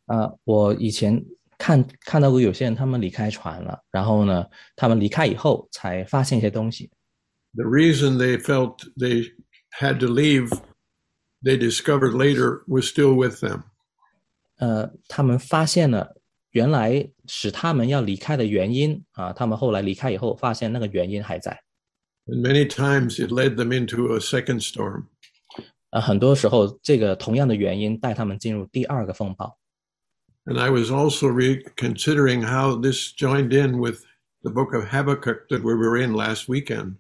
[0.07, 1.24] 啊，我以前
[1.59, 6.91] 看看到过有些人他们离开船了，然后呢，他们离开以后才发现一些东西。
[7.55, 9.32] The reason they felt they
[9.80, 10.49] had to leave,
[11.44, 13.64] they discovered later was still with them.
[14.57, 16.15] 呃，他们发现了
[16.52, 21.64] 原来使他们要离开的原因啊，他们后来离开以后，发现那个原因还在。
[22.26, 25.06] And many times it led them into a second storm.
[25.91, 29.57] 呃，很多时候这个同样的原因带他们进入第二个风暴。
[30.45, 34.03] And I was also re- considering how this joined in with
[34.41, 36.95] the book of Habakkuk that we were in last weekend.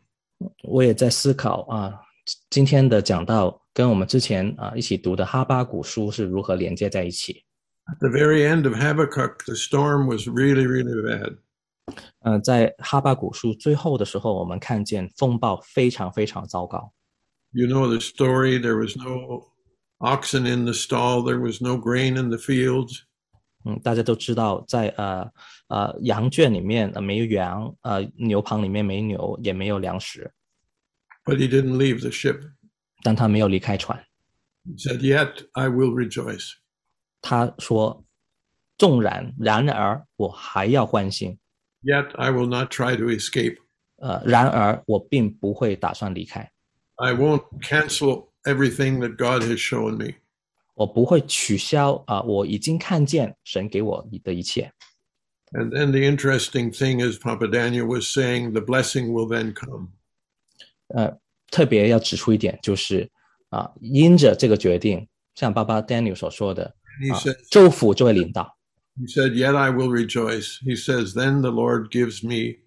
[0.63, 2.01] 我也在思考啊，
[2.50, 7.44] 今天的讲到跟我们之前啊一起读的哈巴谷书是如何连接在一起。
[7.86, 11.36] At the very end of Habakkuk, the storm was really, really bad.
[12.20, 16.92] 呃，在哈巴谷书最后的时候，我们看见风暴非常非常糟糕。
[17.50, 18.58] You know the story.
[18.58, 19.44] There was no
[19.98, 23.00] oxen in the stall, there was no grain in the fields.
[23.66, 25.30] 嗯，大家都知道在，呃
[25.68, 30.32] 呃羊圈里面呃没有羊，呃牛棚里面没牛，也没有粮食，
[31.25, 32.41] But he didn't leave the ship.
[33.03, 34.03] 但他没有离开船。
[34.65, 36.53] He said, Yet I will rejoice.
[37.21, 41.37] 他说：“纵然，然而我还要欢欣，
[41.83, 43.57] Yet I will not try to escape.
[43.97, 46.51] 呃，然而我并不会打算离开，
[46.95, 50.15] I won't cancel everything that God has shown me.
[50.75, 54.71] 我不会取消啊、我已经看见神给我的一切。
[55.51, 59.89] And then the interesting thing is, Papa Daniel was saying, the blessing will then come.
[60.88, 61.18] 呃，
[61.50, 63.10] 特别要指出一点，就是
[63.50, 66.64] 啊、因着这个决定，像爸爸 Daniel 所说的
[67.12, 67.20] 啊
[67.50, 68.56] 祝福就会领导。
[68.96, 70.60] He said, Yet I will rejoice.
[70.62, 72.60] He says, Then the Lord gives me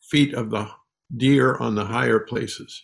[0.00, 0.68] feet of the
[1.16, 2.82] deer on the higher places.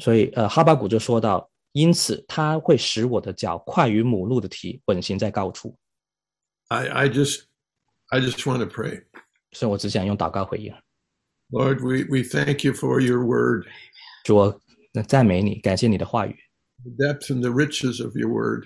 [0.00, 5.76] 所以，呃，哈巴谷就说到，因此他会使我的脚快于母鹿的蹄，稳行在高处。
[6.68, 7.42] I, I just
[8.08, 9.04] I just want to pray.
[9.52, 10.74] 所以我只想用祷告回应，
[11.53, 13.65] Lord, we, we thank you for your word,
[14.23, 14.61] 主我
[15.07, 16.35] 赞美你，感谢你的话语，
[16.83, 18.65] the depth and the riches of your word.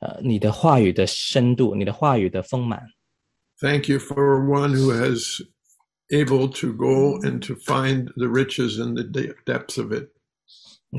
[0.00, 2.82] 呃，你的话语的深度，你的话语的丰满。
[3.60, 5.40] Thank you for one who has
[6.08, 10.08] able to go and to find the riches and the de- depths of it.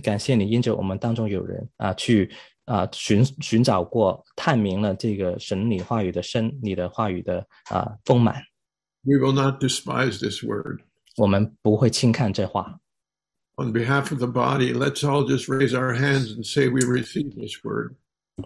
[0.02, 2.32] 感谢你，因着我们当中有人啊，去
[2.66, 8.42] 啊寻寻找过、探明了这个神你话语的深，你的话语的啊丰满。
[9.02, 10.82] We will not despise this word.
[11.19, 12.81] 我们不会轻看这话。
[13.57, 17.53] On behalf of the body, let's all just raise our hands and say we receive this
[17.65, 17.97] word.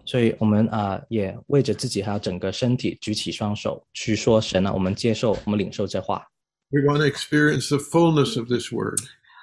[0.07, 6.27] 所以我们啊，也为着自己还有整个身体举起双手，去说神啊，我们接受，我们领受这话
[6.71, 8.99] ，We want to experience the fullness of this word.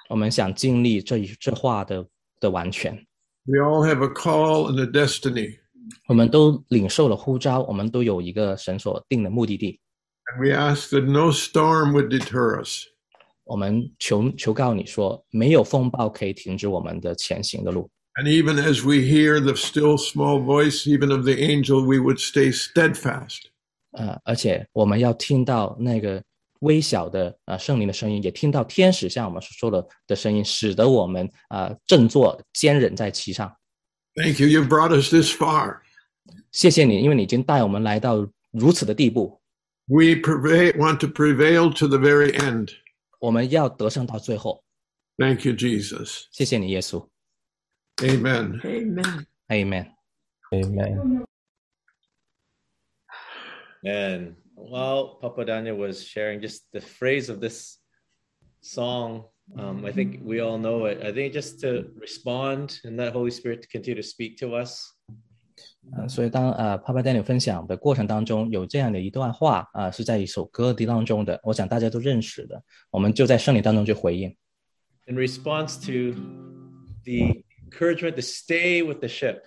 [0.08, 2.04] 我们想经历这一这话的
[2.40, 2.92] 的完全。
[3.44, 5.58] We all have a call and a destiny.
[6.08, 9.78] 我们都领受了呼召，我们都有一个神所定的目的地。
[10.26, 12.86] And we ask that no storm would deter us.
[13.49, 17.89] 我们求求告你说，没有风暴可以停止我们的前行的路。
[18.15, 22.17] And even as we hear the still small voice, even of the angel, we would
[22.17, 23.41] stay steadfast.
[23.91, 26.23] 呃，而且我们要听到那个
[26.59, 33.53] 微小的呃圣灵的声音，也听到天使像我们所说的的声音，使得我们呃振作坚忍在其上。
[34.15, 34.47] Thank you.
[34.47, 35.79] You've brought us this far.
[36.51, 39.41] 谢谢你，因为你已经带我们来到如此的地步，
[39.87, 42.69] We prevail, want to prevail to the very end.
[43.19, 44.63] 我们要得胜到最后。
[45.17, 46.25] Thank you, Jesus.
[46.31, 47.07] 谢谢你，耶稣。
[48.01, 48.59] Amen.
[48.61, 49.25] Amen.
[49.47, 49.91] Amen。
[50.51, 51.25] Amen.
[53.83, 57.77] And while Papa Daniel was sharing just the phrase of this
[58.61, 59.25] song,
[59.57, 61.03] um, I think we all know it.
[61.03, 64.91] I think just to respond and let Holy Spirit continue to speak to us.
[65.96, 74.34] 呃，所以当呃 Papa Daniel 分享的过程当中，有这样的一段话啊、是在一首歌的当中的，我想大家都认识的，我们就在圣灵当中去回应。
[75.10, 76.14] in response to
[77.04, 79.40] the encouragement to stay with the ship.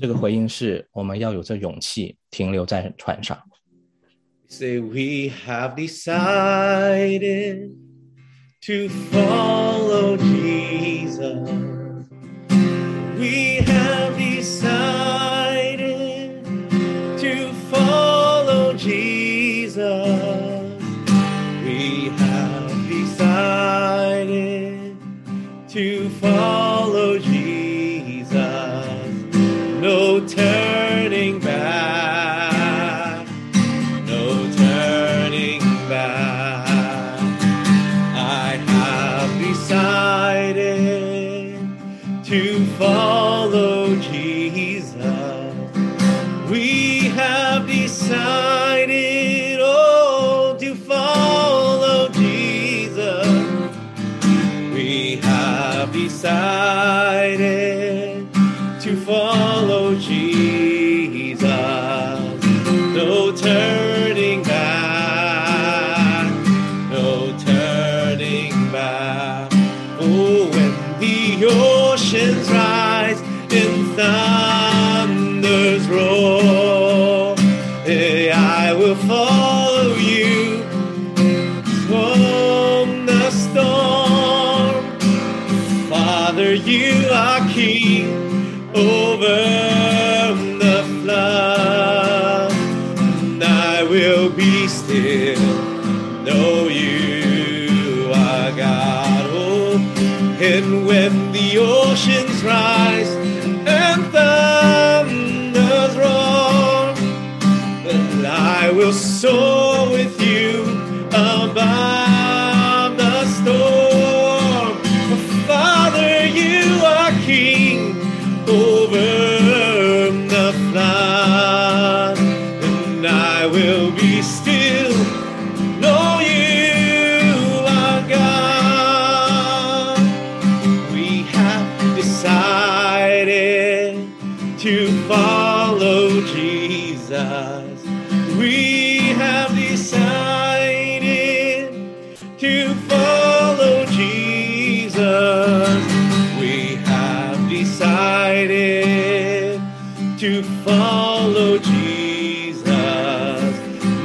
[0.00, 3.38] 这个回应是我们要有这勇气停留在船上。
[4.48, 7.70] Say, we have decided
[8.62, 11.48] to follow Jesus.
[13.18, 13.65] We
[26.34, 26.65] to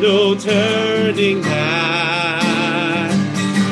[0.01, 3.11] No turning back,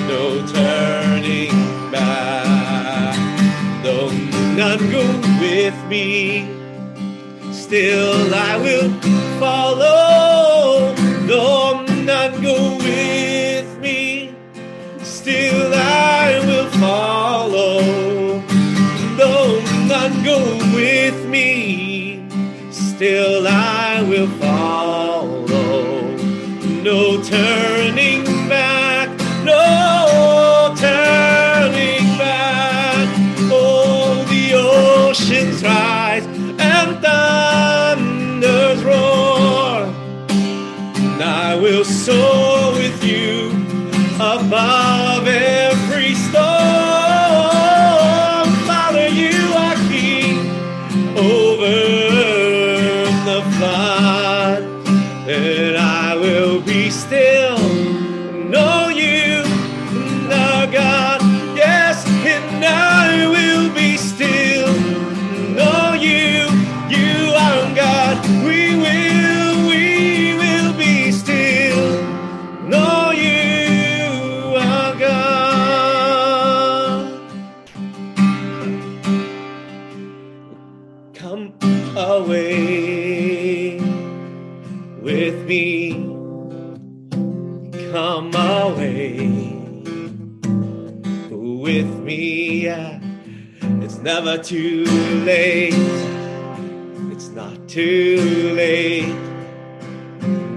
[0.07, 1.49] no turning
[1.91, 3.15] back.
[3.83, 4.11] Though
[4.55, 5.01] none go
[5.41, 6.47] with me,
[7.51, 8.91] still I will
[9.39, 10.08] follow.
[26.83, 28.08] No turning
[94.29, 94.85] never too
[95.25, 95.73] late.
[97.11, 99.15] It's not too late.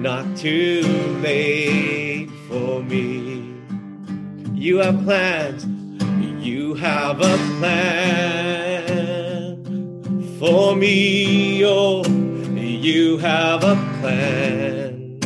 [0.01, 0.83] Not too
[1.23, 3.55] late for me.
[4.53, 5.65] You have plans.
[6.45, 7.93] You have a plan
[10.41, 15.21] For me, oh, you have a plan.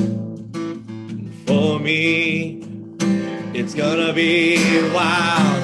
[1.46, 2.60] For me,
[3.54, 4.58] it's gonna be
[4.92, 5.55] wild.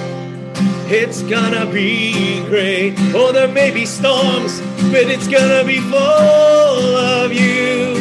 [0.94, 2.92] It's gonna be great.
[3.14, 4.60] Oh, there may be storms,
[4.92, 7.94] but it's gonna be full of you.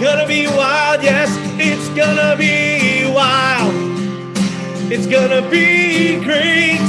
[0.00, 1.28] Gonna be wild, yes,
[1.60, 3.74] it's gonna be wild.
[4.90, 6.80] It's gonna be great.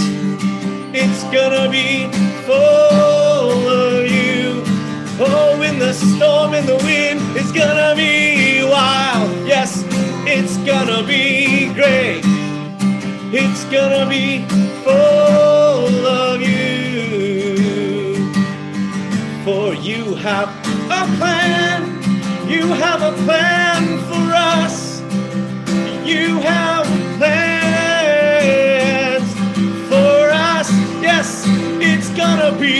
[0.96, 2.08] It's gonna be
[2.48, 4.64] full of you.
[5.20, 9.46] Oh, in the storm, in the wind, it's gonna be wild.
[9.46, 9.84] Yes,
[10.26, 12.24] it's gonna be great.
[13.32, 14.46] It's gonna be
[14.90, 18.34] full of you.
[19.46, 20.50] For you have
[21.02, 21.82] a plan.
[22.50, 25.02] You have a plan for us.
[26.12, 26.86] You have
[27.20, 29.28] plans
[29.92, 30.20] for
[30.54, 30.70] us.
[31.08, 31.44] Yes,
[31.92, 32.76] it's gonna be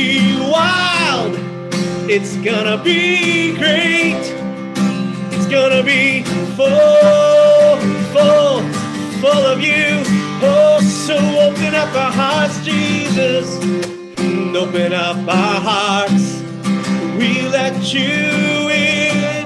[0.56, 1.34] wild.
[2.10, 4.24] It's gonna be great.
[5.34, 6.24] It's gonna be
[6.58, 7.78] full,
[8.14, 8.62] full,
[9.22, 10.19] full of you.
[10.42, 13.58] Oh, so open up our hearts, Jesus.
[14.56, 16.42] Open up our hearts.
[17.18, 19.46] We let you in.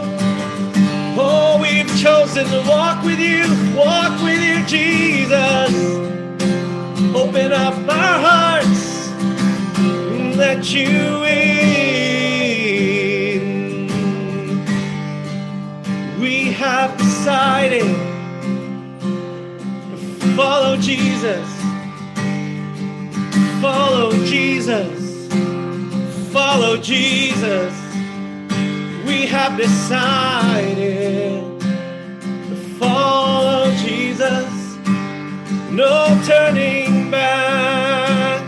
[1.18, 3.44] Oh, we've chosen to walk with you,
[3.76, 5.74] walk with you, Jesus.
[7.16, 9.10] Open up our hearts,
[10.38, 11.43] let you in.
[20.36, 21.48] Follow Jesus,
[23.62, 25.28] follow Jesus,
[26.32, 27.84] follow Jesus
[29.06, 30.82] we have decided
[31.62, 34.78] to follow Jesus.
[35.70, 38.42] No turning back.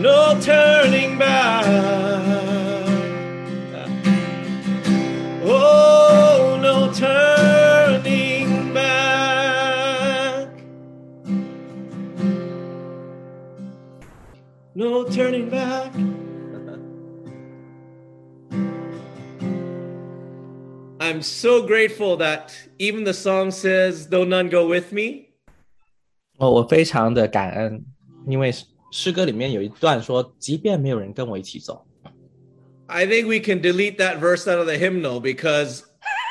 [0.00, 2.05] No turning back.
[14.85, 15.91] No turning back.
[20.99, 25.29] I'm so grateful that even the song says, Though none go with me.
[26.37, 27.83] 哦，我非常的感恩，
[28.27, 31.85] 因为诗诗歌里面有一段说，即便没有人跟我一起走，
[32.87, 35.83] I think we can delete that verse out of the hymnal because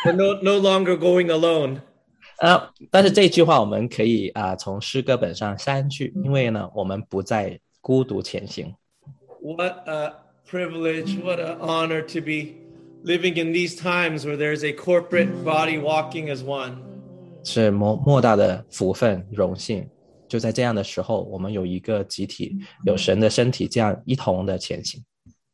[0.04, 1.80] we're no, no longer going alone.
[2.38, 8.74] 呃，但是这句话我们可以啊、从诗歌本上删去，因为呢，我们不再 孤独前行。
[9.42, 10.14] What a
[10.46, 12.56] privilege, what an honor to be
[13.04, 16.76] living in these times where there's a corporate body walking as one.
[17.42, 19.88] 是莫莫大的福分荣幸。
[20.28, 25.02] 就在这样的时候，我们有一个集体，有神的身体，这样一同的前行。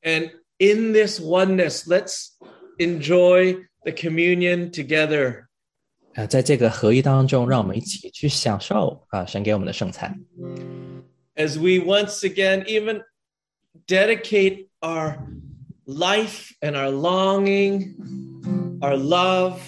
[0.03, 2.33] And in this oneness, let's
[2.79, 5.45] enjoy the communion together.
[6.15, 10.19] 啊、在这个合一当中，让我们一起去享受啊、神给我们的圣餐。
[11.41, 13.03] as we once again even
[13.87, 15.27] dedicate our
[15.87, 17.95] life and our longing,
[18.83, 19.61] our love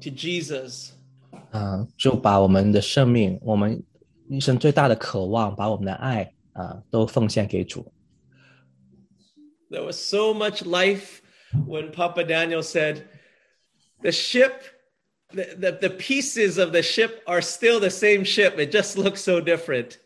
[0.00, 0.92] to Jesus.
[1.50, 3.82] 啊、就把我们的生命，我们
[4.28, 7.92] 一生最大的渴望，把我们的爱啊、都奉献给主。
[9.70, 11.20] There was so much life
[11.66, 13.02] when Papa Daniel said,
[14.02, 14.52] The ship,
[15.32, 18.58] the, the, the pieces of the ship are still the same ship.
[18.58, 19.98] It just looks so different.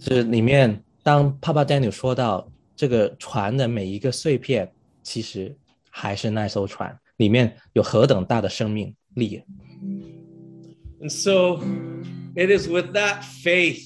[0.00, 4.72] 是里面，当 Papa Daniel 说到这个船的每一个碎片，
[5.02, 5.54] 其实
[5.90, 9.42] 还是那艘船，里面有何等大的生命力。
[11.02, 11.62] And so
[12.34, 13.84] it is with that faith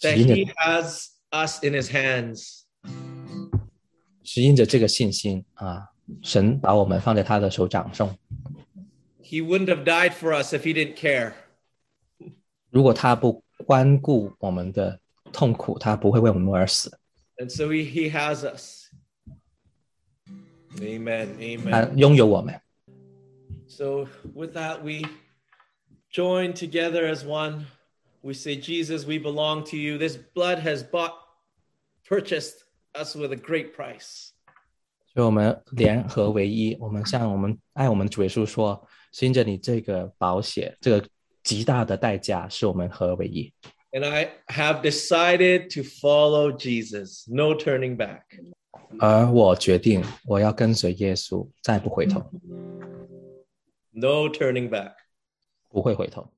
[0.00, 2.62] that he has us in his hands.
[4.24, 5.88] 是因着这个信心啊，
[6.22, 8.16] 神把我们放在他的手掌中。
[9.22, 11.32] He wouldn't have died for us if he didn't care.
[12.70, 14.99] 如果他不关顾我们的
[15.31, 16.97] 痛苦，他不会为我们而死。
[17.37, 18.89] And so he, he has us.
[20.79, 21.27] Amen.
[21.69, 21.97] 他 Amen.
[21.97, 22.61] 拥有我们。
[23.67, 25.07] So with that, we
[26.11, 27.65] join together as one.
[28.21, 29.97] We say, Jesus, we belong to you.
[29.97, 31.13] This blood has bought,
[32.07, 32.63] purchased
[32.93, 34.31] us with a great price.
[35.13, 41.07] 所以我们联合为一，我们向我们爱我们的主耶稣说：“是因着你这个保险，这个
[41.43, 43.53] 极大的代价，使我们合而为一。
[43.91, 47.25] And I have decided to follow Jesus.
[47.27, 48.23] No turning back.
[48.99, 52.19] 而我决定，我要跟随耶稣，再不回头，
[53.91, 54.95] No turning back.
[55.69, 56.29] 不会回头。